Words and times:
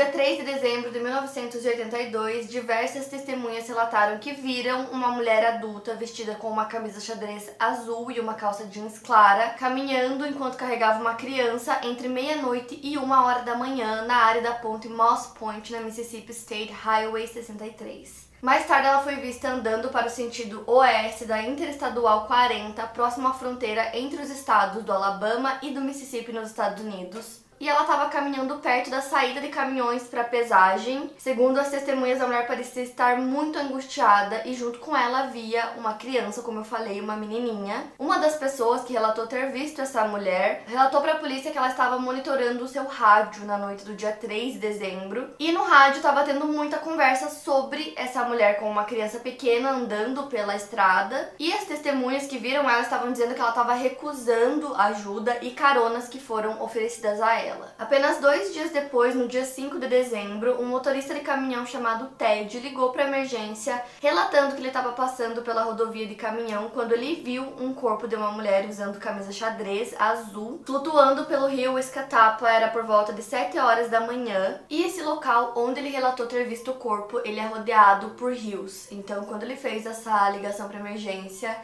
dia 0.00 0.10
3 0.10 0.38
de 0.38 0.44
dezembro 0.44 0.90
de 0.90 0.98
1982, 0.98 2.48
diversas 2.48 3.06
testemunhas 3.08 3.68
relataram 3.68 4.16
que 4.16 4.32
viram 4.32 4.86
uma 4.86 5.08
mulher 5.08 5.44
adulta 5.44 5.94
vestida 5.94 6.36
com 6.36 6.48
uma 6.48 6.64
camisa 6.64 6.98
xadrez 6.98 7.50
azul 7.58 8.10
e 8.10 8.18
uma 8.18 8.32
calça 8.32 8.64
jeans 8.64 8.98
clara 8.98 9.50
caminhando 9.50 10.26
enquanto 10.26 10.56
carregava 10.56 11.02
uma 11.02 11.16
criança 11.16 11.82
entre 11.82 12.08
meia-noite 12.08 12.80
e 12.82 12.96
uma 12.96 13.26
hora 13.26 13.42
da 13.42 13.54
manhã 13.54 14.06
na 14.06 14.16
área 14.16 14.40
da 14.40 14.54
ponte 14.54 14.88
Moss 14.88 15.34
Point 15.38 15.70
na 15.70 15.82
Mississippi 15.82 16.32
State 16.32 16.72
Highway 16.72 17.26
63. 17.26 18.30
Mais 18.40 18.66
tarde, 18.66 18.88
ela 18.88 19.02
foi 19.02 19.16
vista 19.16 19.50
andando 19.50 19.90
para 19.90 20.06
o 20.06 20.10
sentido 20.10 20.64
oeste 20.66 21.26
da 21.26 21.42
Interestadual 21.42 22.26
40, 22.26 22.86
próximo 22.86 23.28
à 23.28 23.34
fronteira 23.34 23.94
entre 23.94 24.22
os 24.22 24.30
estados 24.30 24.82
do 24.82 24.94
Alabama 24.94 25.58
e 25.60 25.72
do 25.72 25.82
Mississippi 25.82 26.32
nos 26.32 26.48
Estados 26.48 26.82
Unidos 26.82 27.49
e 27.60 27.68
ela 27.68 27.82
estava 27.82 28.08
caminhando 28.08 28.56
perto 28.56 28.88
da 28.88 29.02
saída 29.02 29.38
de 29.40 29.48
caminhões 29.48 30.04
para 30.04 30.24
pesagem. 30.24 31.10
Segundo 31.18 31.60
as 31.60 31.68
testemunhas, 31.68 32.20
a 32.20 32.26
mulher 32.26 32.46
parecia 32.46 32.82
estar 32.82 33.18
muito 33.18 33.58
angustiada 33.58 34.42
e 34.46 34.54
junto 34.54 34.78
com 34.78 34.96
ela 34.96 35.24
havia 35.24 35.72
uma 35.76 35.94
criança, 35.94 36.40
como 36.40 36.60
eu 36.60 36.64
falei, 36.64 37.00
uma 37.00 37.16
menininha. 37.16 37.84
Uma 37.98 38.18
das 38.18 38.36
pessoas 38.36 38.82
que 38.82 38.94
relatou 38.94 39.26
ter 39.26 39.52
visto 39.52 39.82
essa 39.82 40.04
mulher 40.04 40.64
relatou 40.66 41.02
para 41.02 41.12
a 41.12 41.18
polícia 41.18 41.50
que 41.50 41.58
ela 41.58 41.68
estava 41.68 41.98
monitorando 41.98 42.64
o 42.64 42.68
seu 42.68 42.84
rádio 42.86 43.44
na 43.44 43.58
noite 43.58 43.84
do 43.84 43.94
dia 43.94 44.12
3 44.12 44.54
de 44.54 44.58
dezembro 44.58 45.28
e 45.38 45.52
no 45.52 45.62
rádio 45.62 45.98
estava 45.98 46.24
tendo 46.24 46.46
muita 46.46 46.78
conversa 46.78 47.28
sobre 47.28 47.92
essa 47.96 48.24
mulher 48.24 48.58
com 48.58 48.70
uma 48.70 48.84
criança 48.84 49.18
pequena 49.18 49.70
andando 49.70 50.24
pela 50.24 50.56
estrada 50.56 51.30
e 51.38 51.52
as 51.52 51.64
testemunhas 51.64 52.26
que 52.26 52.38
viram 52.38 52.68
ela 52.68 52.80
estavam 52.80 53.12
dizendo 53.12 53.34
que 53.34 53.40
ela 53.40 53.50
estava 53.50 53.74
recusando 53.74 54.74
ajuda 54.74 55.38
e 55.42 55.50
caronas 55.50 56.08
que 56.08 56.18
foram 56.18 56.62
oferecidas 56.62 57.20
a 57.20 57.34
ela 57.34 57.49
ela. 57.50 57.74
Apenas 57.78 58.18
dois 58.18 58.52
dias 58.52 58.70
depois, 58.70 59.14
no 59.14 59.28
dia 59.28 59.44
5 59.44 59.78
de 59.78 59.88
dezembro, 59.88 60.60
um 60.60 60.66
motorista 60.66 61.14
de 61.14 61.20
caminhão 61.20 61.66
chamado 61.66 62.08
Ted 62.16 62.58
ligou 62.60 62.90
para 62.90 63.06
emergência 63.06 63.82
relatando 64.00 64.54
que 64.54 64.60
ele 64.60 64.68
estava 64.68 64.92
passando 64.92 65.42
pela 65.42 65.64
rodovia 65.64 66.06
de 66.06 66.14
caminhão 66.14 66.70
quando 66.70 66.92
ele 66.92 67.16
viu 67.16 67.42
um 67.58 67.74
corpo 67.74 68.06
de 68.06 68.16
uma 68.16 68.32
mulher 68.32 68.68
usando 68.68 68.98
camisa 68.98 69.32
xadrez 69.32 69.94
azul 69.98 70.60
flutuando 70.64 71.24
pelo 71.26 71.46
rio 71.46 71.78
Escatapa. 71.78 72.48
Era 72.48 72.68
por 72.68 72.84
volta 72.84 73.12
de 73.12 73.22
7 73.22 73.58
horas 73.58 73.90
da 73.90 74.00
manhã 74.00 74.60
e 74.68 74.82
esse 74.84 75.02
local 75.02 75.52
onde 75.56 75.80
ele 75.80 75.90
relatou 75.90 76.26
ter 76.26 76.44
visto 76.44 76.70
o 76.70 76.74
corpo, 76.74 77.20
ele 77.24 77.40
é 77.40 77.46
rodeado 77.46 78.10
por 78.10 78.32
rios. 78.32 78.90
Então, 78.90 79.24
quando 79.24 79.42
ele 79.42 79.56
fez 79.56 79.86
essa 79.86 80.30
ligação 80.30 80.68
para 80.68 80.78
emergência, 80.78 81.56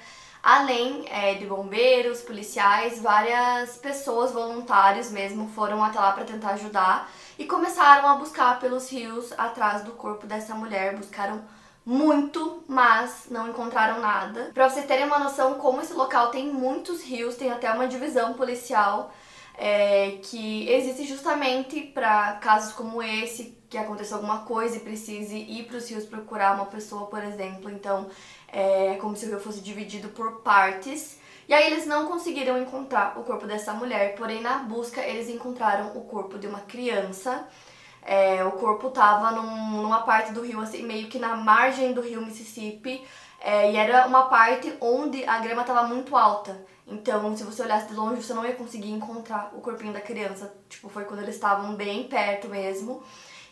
Além 0.48 1.04
é, 1.10 1.34
de 1.34 1.44
bombeiros, 1.44 2.20
policiais, 2.20 3.02
várias 3.02 3.78
pessoas, 3.78 4.30
voluntários 4.30 5.10
mesmo, 5.10 5.48
foram 5.48 5.82
até 5.82 5.98
lá 5.98 6.12
para 6.12 6.24
tentar 6.24 6.50
ajudar 6.50 7.10
e 7.36 7.46
começaram 7.46 8.08
a 8.08 8.14
buscar 8.14 8.60
pelos 8.60 8.88
rios 8.88 9.32
atrás 9.36 9.82
do 9.82 9.90
corpo 9.90 10.24
dessa 10.24 10.54
mulher. 10.54 10.94
Buscaram 10.94 11.42
muito, 11.84 12.62
mas 12.68 13.26
não 13.28 13.48
encontraram 13.48 13.98
nada. 13.98 14.52
Para 14.54 14.70
vocês 14.70 14.86
terem 14.86 15.06
uma 15.06 15.18
noção, 15.18 15.54
como 15.54 15.80
esse 15.80 15.94
local 15.94 16.30
tem 16.30 16.46
muitos 16.46 17.02
rios, 17.02 17.34
tem 17.34 17.50
até 17.50 17.68
uma 17.72 17.88
divisão 17.88 18.34
policial 18.34 19.12
é, 19.58 20.18
que 20.22 20.68
existe 20.68 21.04
justamente 21.04 21.80
para 21.80 22.34
casos 22.34 22.72
como 22.72 23.02
esse, 23.02 23.56
que 23.68 23.78
aconteça 23.78 24.14
alguma 24.14 24.40
coisa 24.40 24.76
e 24.76 24.80
precise 24.80 25.36
ir 25.36 25.64
para 25.64 25.78
os 25.78 25.88
rios 25.88 26.04
procurar 26.04 26.54
uma 26.54 26.66
pessoa, 26.66 27.06
por 27.06 27.22
exemplo. 27.22 27.70
Então, 27.70 28.08
é 28.48 28.96
como 29.00 29.16
se 29.16 29.26
o 29.26 29.28
rio 29.28 29.40
fosse 29.40 29.60
dividido 29.60 30.08
por 30.10 30.40
partes. 30.42 31.18
E 31.48 31.54
aí 31.54 31.72
eles 31.72 31.86
não 31.86 32.06
conseguiram 32.06 32.60
encontrar 32.60 33.18
o 33.18 33.24
corpo 33.24 33.46
dessa 33.46 33.72
mulher, 33.72 34.16
porém 34.16 34.40
na 34.40 34.58
busca 34.58 35.00
eles 35.00 35.28
encontraram 35.28 35.96
o 35.96 36.02
corpo 36.02 36.38
de 36.38 36.46
uma 36.46 36.60
criança. 36.60 37.46
É, 38.02 38.44
o 38.44 38.52
corpo 38.52 38.90
tava 38.90 39.32
num, 39.32 39.82
numa 39.82 40.02
parte 40.02 40.32
do 40.32 40.42
rio, 40.42 40.60
assim, 40.60 40.82
meio 40.82 41.08
que 41.08 41.18
na 41.18 41.36
margem 41.36 41.92
do 41.92 42.00
rio 42.00 42.24
Mississippi, 42.24 43.04
é, 43.40 43.72
e 43.72 43.76
era 43.76 44.06
uma 44.06 44.24
parte 44.26 44.72
onde 44.80 45.24
a 45.24 45.38
grama 45.38 45.62
estava 45.62 45.84
muito 45.84 46.16
alta. 46.16 46.64
Então, 46.86 47.36
se 47.36 47.42
você 47.42 47.62
olhasse 47.62 47.88
de 47.88 47.94
longe, 47.94 48.22
você 48.22 48.32
não 48.32 48.46
ia 48.46 48.54
conseguir 48.54 48.90
encontrar 48.90 49.50
o 49.54 49.60
corpinho 49.60 49.92
da 49.92 50.00
criança. 50.00 50.54
Tipo, 50.68 50.88
foi 50.88 51.04
quando 51.04 51.20
eles 51.22 51.34
estavam 51.34 51.74
bem 51.74 52.04
perto 52.04 52.48
mesmo. 52.48 53.02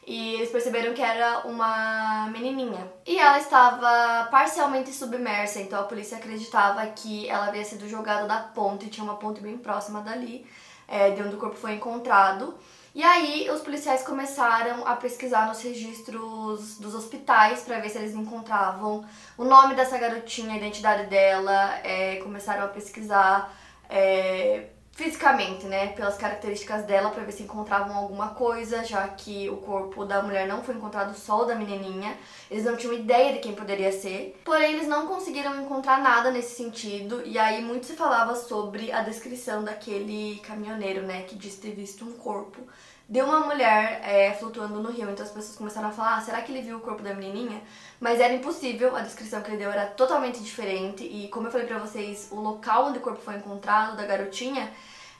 E 0.06 0.34
eles 0.34 0.50
perceberam 0.50 0.92
que 0.92 1.02
era 1.02 1.46
uma 1.46 2.28
menininha. 2.30 2.92
E 3.06 3.18
ela 3.18 3.38
estava 3.38 4.28
parcialmente 4.30 4.92
submersa, 4.92 5.60
então 5.60 5.80
a 5.80 5.84
polícia 5.84 6.18
acreditava 6.18 6.86
que 6.88 7.28
ela 7.28 7.46
havia 7.46 7.64
sido 7.64 7.88
jogada 7.88 8.26
da 8.26 8.38
ponte, 8.38 8.90
tinha 8.90 9.02
uma 9.02 9.16
ponte 9.16 9.40
bem 9.40 9.56
próxima 9.56 10.02
dali, 10.02 10.46
é, 10.86 11.10
de 11.10 11.22
onde 11.22 11.34
o 11.36 11.38
corpo 11.38 11.56
foi 11.56 11.74
encontrado. 11.74 12.54
E 12.94 13.02
aí 13.02 13.50
os 13.50 13.60
policiais 13.60 14.04
começaram 14.04 14.86
a 14.86 14.94
pesquisar 14.94 15.48
nos 15.48 15.60
registros 15.60 16.78
dos 16.78 16.94
hospitais 16.94 17.62
para 17.62 17.80
ver 17.80 17.88
se 17.88 17.98
eles 17.98 18.14
encontravam 18.14 19.04
o 19.36 19.44
nome 19.44 19.74
dessa 19.74 19.98
garotinha, 19.98 20.54
a 20.54 20.56
identidade 20.56 21.06
dela, 21.08 21.76
é, 21.82 22.16
começaram 22.16 22.64
a 22.64 22.68
pesquisar 22.68 23.52
é, 23.90 24.66
fisicamente, 24.94 25.66
né, 25.66 25.88
pelas 25.88 26.16
características 26.16 26.84
dela 26.84 27.10
para 27.10 27.24
ver 27.24 27.32
se 27.32 27.42
encontravam 27.42 27.96
alguma 27.96 28.28
coisa, 28.28 28.84
já 28.84 29.06
que 29.08 29.50
o 29.50 29.56
corpo 29.56 30.04
da 30.04 30.22
mulher 30.22 30.46
não 30.46 30.62
foi 30.62 30.76
encontrado 30.76 31.16
só 31.16 31.42
o 31.42 31.44
da 31.44 31.56
menininha. 31.56 32.16
Eles 32.48 32.64
não 32.64 32.76
tinham 32.76 32.94
ideia 32.94 33.32
de 33.32 33.40
quem 33.40 33.54
poderia 33.54 33.90
ser. 33.90 34.40
Porém, 34.44 34.74
eles 34.74 34.86
não 34.86 35.08
conseguiram 35.08 35.60
encontrar 35.60 36.00
nada 36.00 36.30
nesse 36.30 36.54
sentido, 36.56 37.22
e 37.24 37.36
aí 37.38 37.62
muito 37.62 37.86
se 37.86 37.94
falava 37.94 38.36
sobre 38.36 38.92
a 38.92 39.02
descrição 39.02 39.64
daquele 39.64 40.40
caminhoneiro, 40.44 41.02
né, 41.02 41.22
que 41.22 41.34
disse 41.34 41.60
ter 41.60 41.72
visto 41.72 42.04
um 42.04 42.12
corpo 42.12 42.62
de 43.08 43.20
uma 43.20 43.40
mulher 43.40 44.00
é, 44.02 44.32
flutuando 44.32 44.80
no 44.80 44.90
rio. 44.90 45.10
Então 45.10 45.24
as 45.24 45.32
pessoas 45.32 45.56
começaram 45.56 45.88
a 45.88 45.92
falar: 45.92 46.16
ah, 46.16 46.20
será 46.20 46.40
que 46.42 46.52
ele 46.52 46.62
viu 46.62 46.78
o 46.78 46.80
corpo 46.80 47.02
da 47.02 47.14
menininha? 47.14 47.62
Mas 48.00 48.20
era 48.20 48.32
impossível, 48.32 48.96
a 48.96 49.00
descrição 49.00 49.42
que 49.42 49.50
ele 49.50 49.58
deu 49.58 49.70
era 49.70 49.86
totalmente 49.86 50.40
diferente. 50.42 51.04
E 51.04 51.28
como 51.28 51.46
eu 51.46 51.52
falei 51.52 51.66
pra 51.66 51.78
vocês, 51.78 52.28
o 52.30 52.40
local 52.40 52.86
onde 52.86 52.98
o 52.98 53.02
corpo 53.02 53.20
foi 53.20 53.36
encontrado, 53.36 53.96
da 53.96 54.04
garotinha, 54.04 54.72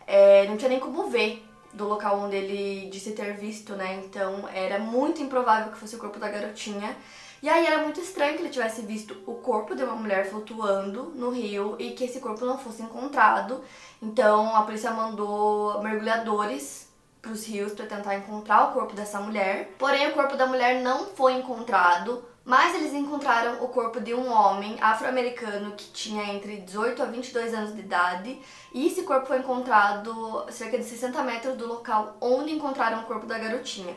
é, 0.07 0.47
não 0.47 0.57
tinha 0.57 0.69
nem 0.69 0.81
como 0.81 1.09
ver 1.09 1.45
do 1.73 1.89
local 1.89 2.21
onde 2.21 2.37
ele 2.37 2.89
disse 2.89 3.13
ter 3.13 3.35
visto, 3.35 3.75
né? 3.75 4.03
Então 4.05 4.49
era 4.49 4.79
muito 4.79 5.23
improvável 5.23 5.73
que 5.73 5.79
fosse 5.79 5.97
o 5.97 5.99
corpo 5.99 6.19
da 6.19 6.31
garotinha. 6.31 6.97
E 7.43 7.49
aí 7.49 7.67
era 7.67 7.83
muito 7.83 8.01
estranho 8.01 8.37
que 8.37 8.43
ele 8.43 8.49
tivesse 8.49 8.81
visto 8.83 9.23
o 9.27 9.35
corpo 9.35 9.75
de 9.75 9.85
uma 9.85 9.95
mulher 9.95 10.25
flutuando 10.25 11.13
no 11.15 11.29
rio 11.31 11.77
e 11.79 11.91
que 11.91 12.05
esse 12.05 12.19
corpo 12.19 12.47
não 12.47 12.57
fosse 12.57 12.83
encontrado. 12.83 13.63
Então 14.01 14.57
a 14.57 14.63
polícia 14.63 14.91
mandou 14.93 15.83
mergulhadores 15.83 16.84
para 17.25 17.33
os 17.33 17.47
rios 17.47 17.73
para 17.73 17.87
tentar 17.87 18.15
encontrar 18.17 18.69
o 18.69 18.73
corpo 18.73 18.95
dessa 18.95 19.19
mulher. 19.19 19.75
Porém, 19.79 20.09
o 20.09 20.13
corpo 20.13 20.37
da 20.37 20.47
mulher 20.47 20.83
não 20.83 21.07
foi 21.07 21.33
encontrado, 21.33 22.23
mas 22.45 22.75
eles 22.75 22.93
encontraram 22.93 23.65
o 23.65 23.69
corpo 23.69 23.99
de 23.99 24.13
um 24.13 24.31
homem 24.31 24.77
afro-americano 24.81 25.73
que 25.73 25.87
tinha 25.87 26.35
entre 26.35 26.59
18 26.59 27.03
a 27.03 27.07
22 27.07 27.55
anos 27.55 27.75
de 27.75 27.81
idade. 27.81 28.39
E 28.75 28.87
esse 28.87 29.03
corpo 29.03 29.27
foi 29.27 29.39
encontrado 29.39 30.45
cerca 30.51 30.77
de 30.77 30.85
60 30.85 31.23
metros 31.23 31.57
do 31.57 31.67
local 31.67 32.19
onde 32.21 32.53
encontraram 32.53 33.01
o 33.01 33.05
corpo 33.05 33.27
da 33.27 33.39
garotinha. 33.39 33.97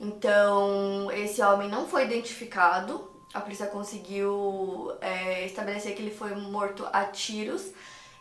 Então, 0.00 1.10
esse 1.10 1.42
homem 1.42 1.68
não 1.68 1.88
foi 1.88 2.04
identificado. 2.04 3.10
A 3.34 3.40
polícia 3.40 3.66
conseguiu 3.66 4.92
é, 5.00 5.44
estabelecer 5.44 5.96
que 5.96 6.00
ele 6.00 6.14
foi 6.14 6.34
morto 6.36 6.86
a 6.92 7.04
tiros 7.06 7.72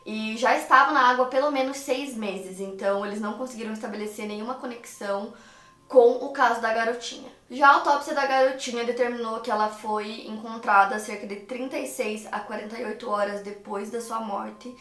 e 0.08 0.38
já 0.38 0.56
estava 0.56 0.94
na 0.94 1.02
água 1.02 1.26
pelo 1.26 1.52
menos 1.52 1.76
seis 1.76 2.16
meses, 2.16 2.62
então 2.62 3.06
eles 3.06 3.20
não 3.20 3.34
conseguiram 3.34 3.74
estabelecer 3.74 4.26
nenhuma 4.26 4.56
conexão 4.56 5.34
com 5.86 6.26
o 6.26 6.30
caso 6.30 6.62
da 6.62 6.74
garotinha. 6.74 7.30
Já 7.52 7.68
a 7.68 7.74
autópsia 7.74 8.16
da 8.16 8.26
garotinha 8.26 8.86
determinou 8.86 9.42
que 9.42 9.52
ela 9.52 9.68
foi 9.68 10.26
encontrada 10.28 10.98
cerca 10.98 11.28
de 11.28 11.36
36 11.42 12.26
a 12.32 12.40
48 12.40 13.10
horas 13.10 13.42
depois 13.42 13.92
da 13.92 14.00
sua 14.00 14.22
morte, 14.22 14.74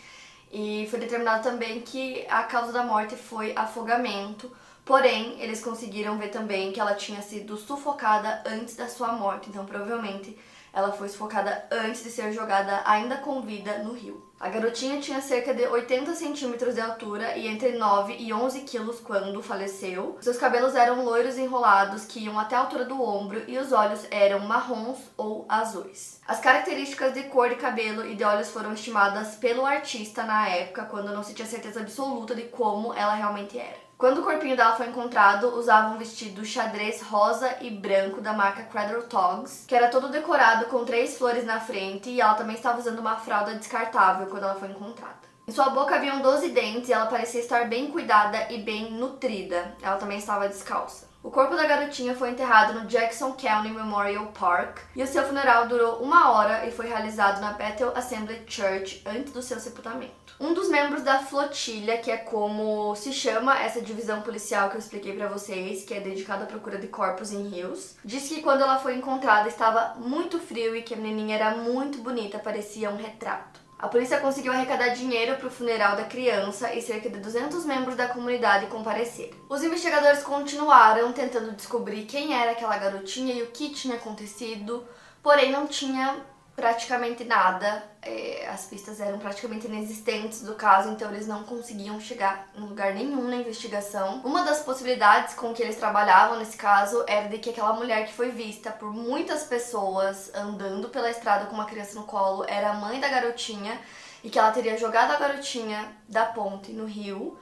e 0.52 0.86
foi 0.88 1.00
determinado 1.00 1.42
também 1.42 1.80
que 1.80 2.24
a 2.30 2.44
causa 2.44 2.72
da 2.72 2.84
morte 2.84 3.16
foi 3.16 3.52
afogamento, 3.56 4.56
porém 4.84 5.40
eles 5.40 5.60
conseguiram 5.60 6.16
ver 6.18 6.28
também 6.28 6.70
que 6.70 6.78
ela 6.78 6.94
tinha 6.94 7.20
sido 7.20 7.56
sufocada 7.56 8.44
antes 8.46 8.76
da 8.76 8.88
sua 8.88 9.10
morte, 9.10 9.48
então 9.48 9.66
provavelmente 9.66 10.38
ela 10.76 10.92
foi 10.92 11.08
sufocada 11.08 11.66
antes 11.72 12.04
de 12.04 12.10
ser 12.10 12.30
jogada 12.32 12.82
ainda 12.84 13.16
com 13.16 13.40
vida 13.40 13.78
no 13.78 13.94
rio. 13.94 14.22
A 14.38 14.50
garotinha 14.50 15.00
tinha 15.00 15.22
cerca 15.22 15.54
de 15.54 15.66
80 15.66 16.14
centímetros 16.14 16.74
de 16.74 16.82
altura 16.82 17.34
e 17.38 17.48
entre 17.48 17.78
9 17.78 18.16
e 18.18 18.30
11 18.30 18.60
quilos 18.60 19.00
quando 19.00 19.42
faleceu. 19.42 20.18
Seus 20.20 20.36
cabelos 20.36 20.74
eram 20.74 21.02
loiros 21.02 21.38
enrolados 21.38 22.04
que 22.04 22.20
iam 22.20 22.38
até 22.38 22.54
a 22.54 22.58
altura 22.58 22.84
do 22.84 23.02
ombro 23.02 23.42
e 23.48 23.56
os 23.56 23.72
olhos 23.72 24.06
eram 24.10 24.40
marrons 24.40 24.98
ou 25.16 25.46
azuis. 25.48 26.20
As 26.28 26.40
características 26.40 27.14
de 27.14 27.22
cor 27.22 27.48
de 27.48 27.54
cabelo 27.54 28.06
e 28.06 28.14
de 28.14 28.24
olhos 28.24 28.50
foram 28.50 28.74
estimadas 28.74 29.36
pelo 29.36 29.64
artista 29.64 30.24
na 30.24 30.46
época, 30.50 30.84
quando 30.84 31.14
não 31.14 31.22
se 31.22 31.32
tinha 31.32 31.48
certeza 31.48 31.80
absoluta 31.80 32.34
de 32.34 32.42
como 32.42 32.92
ela 32.92 33.14
realmente 33.14 33.58
era. 33.58 33.85
Quando 33.98 34.18
o 34.18 34.22
corpinho 34.22 34.54
dela 34.54 34.76
foi 34.76 34.88
encontrado, 34.88 35.56
usava 35.56 35.94
um 35.94 35.96
vestido 35.96 36.44
xadrez 36.44 37.00
rosa 37.00 37.56
e 37.62 37.70
branco 37.70 38.20
da 38.20 38.34
marca 38.34 38.64
Cradle 38.64 39.04
Togs, 39.04 39.64
que 39.66 39.74
era 39.74 39.88
todo 39.88 40.10
decorado 40.10 40.66
com 40.66 40.84
três 40.84 41.16
flores 41.16 41.46
na 41.46 41.60
frente 41.60 42.10
e 42.10 42.20
ela 42.20 42.34
também 42.34 42.56
estava 42.56 42.78
usando 42.78 42.98
uma 42.98 43.16
fralda 43.16 43.54
descartável 43.54 44.26
quando 44.26 44.42
ela 44.42 44.54
foi 44.54 44.68
encontrada. 44.68 45.16
Em 45.48 45.52
sua 45.52 45.70
boca 45.70 45.94
haviam 45.94 46.20
12 46.20 46.50
dentes 46.50 46.90
e 46.90 46.92
ela 46.92 47.06
parecia 47.06 47.40
estar 47.40 47.68
bem 47.68 47.90
cuidada 47.90 48.52
e 48.52 48.60
bem 48.60 48.92
nutrida. 48.92 49.74
Ela 49.80 49.96
também 49.96 50.18
estava 50.18 50.46
descalça. 50.46 51.08
O 51.26 51.30
corpo 51.32 51.56
da 51.56 51.66
garotinha 51.66 52.14
foi 52.14 52.30
enterrado 52.30 52.72
no 52.72 52.86
Jackson 52.86 53.32
County 53.32 53.70
Memorial 53.70 54.26
Park 54.26 54.78
e 54.94 55.02
o 55.02 55.06
seu 55.08 55.24
funeral 55.24 55.66
durou 55.66 55.96
uma 55.96 56.30
hora 56.30 56.64
e 56.64 56.70
foi 56.70 56.86
realizado 56.86 57.40
na 57.40 57.52
Bethel 57.52 57.92
Assembly 57.96 58.44
Church 58.46 59.02
antes 59.04 59.32
do 59.32 59.42
seu 59.42 59.58
sepultamento. 59.58 60.14
Um 60.38 60.54
dos 60.54 60.68
membros 60.68 61.02
da 61.02 61.18
flotilha, 61.18 61.98
que 61.98 62.12
é 62.12 62.16
como 62.16 62.94
se 62.94 63.12
chama 63.12 63.58
essa 63.58 63.82
divisão 63.82 64.22
policial 64.22 64.70
que 64.70 64.76
eu 64.76 64.78
expliquei 64.78 65.16
para 65.16 65.26
vocês, 65.26 65.84
que 65.84 65.94
é 65.94 66.00
dedicada 66.00 66.44
à 66.44 66.46
procura 66.46 66.78
de 66.78 66.86
corpos 66.86 67.32
em 67.32 67.48
rios, 67.48 67.96
disse 68.04 68.36
que 68.36 68.42
quando 68.42 68.62
ela 68.62 68.78
foi 68.78 68.94
encontrada 68.94 69.48
estava 69.48 69.96
muito 69.98 70.38
frio 70.38 70.76
e 70.76 70.82
que 70.82 70.94
a 70.94 70.96
menininha 70.96 71.34
era 71.34 71.56
muito 71.56 71.98
bonita, 71.98 72.38
parecia 72.38 72.88
um 72.88 72.96
retrato. 72.96 73.65
A 73.78 73.88
polícia 73.88 74.18
conseguiu 74.20 74.52
arrecadar 74.52 74.88
dinheiro 74.88 75.36
para 75.36 75.48
o 75.48 75.50
funeral 75.50 75.96
da 75.96 76.04
criança 76.04 76.72
e 76.72 76.80
cerca 76.80 77.10
de 77.10 77.18
200 77.18 77.66
membros 77.66 77.94
da 77.94 78.08
comunidade 78.08 78.66
compareceram. 78.68 79.36
Os 79.50 79.62
investigadores 79.62 80.22
continuaram 80.22 81.12
tentando 81.12 81.52
descobrir 81.52 82.06
quem 82.06 82.32
era 82.32 82.52
aquela 82.52 82.78
garotinha 82.78 83.34
e 83.34 83.42
o 83.42 83.50
que 83.50 83.68
tinha 83.68 83.96
acontecido, 83.96 84.82
porém 85.22 85.52
não 85.52 85.66
tinha 85.66 86.24
praticamente 86.56 87.22
nada. 87.22 87.84
É, 88.00 88.48
as 88.48 88.64
pistas 88.64 88.98
eram 88.98 89.18
praticamente 89.18 89.66
inexistentes 89.66 90.40
do 90.40 90.54
caso, 90.54 90.88
então 90.88 91.12
eles 91.12 91.26
não 91.26 91.44
conseguiam 91.44 92.00
chegar 92.00 92.48
em 92.56 92.60
lugar 92.60 92.94
nenhum 92.94 93.28
na 93.28 93.36
investigação. 93.36 94.22
Uma 94.24 94.42
das 94.42 94.60
possibilidades 94.60 95.34
com 95.34 95.52
que 95.52 95.62
eles 95.62 95.76
trabalhavam 95.76 96.38
nesse 96.38 96.56
caso 96.56 97.04
era 97.06 97.28
de 97.28 97.38
que 97.38 97.50
aquela 97.50 97.74
mulher 97.74 98.06
que 98.06 98.14
foi 98.14 98.30
vista 98.30 98.70
por 98.70 98.92
muitas 98.92 99.44
pessoas 99.44 100.34
andando 100.34 100.88
pela 100.88 101.10
estrada 101.10 101.46
com 101.46 101.54
uma 101.54 101.66
criança 101.66 101.94
no 101.94 102.06
colo 102.06 102.44
era 102.48 102.70
a 102.70 102.74
mãe 102.74 102.98
da 102.98 103.08
garotinha 103.08 103.78
e 104.24 104.30
que 104.30 104.38
ela 104.38 104.50
teria 104.50 104.78
jogado 104.78 105.12
a 105.12 105.16
garotinha 105.16 105.92
da 106.08 106.24
ponte 106.24 106.72
no 106.72 106.86
rio 106.86 107.38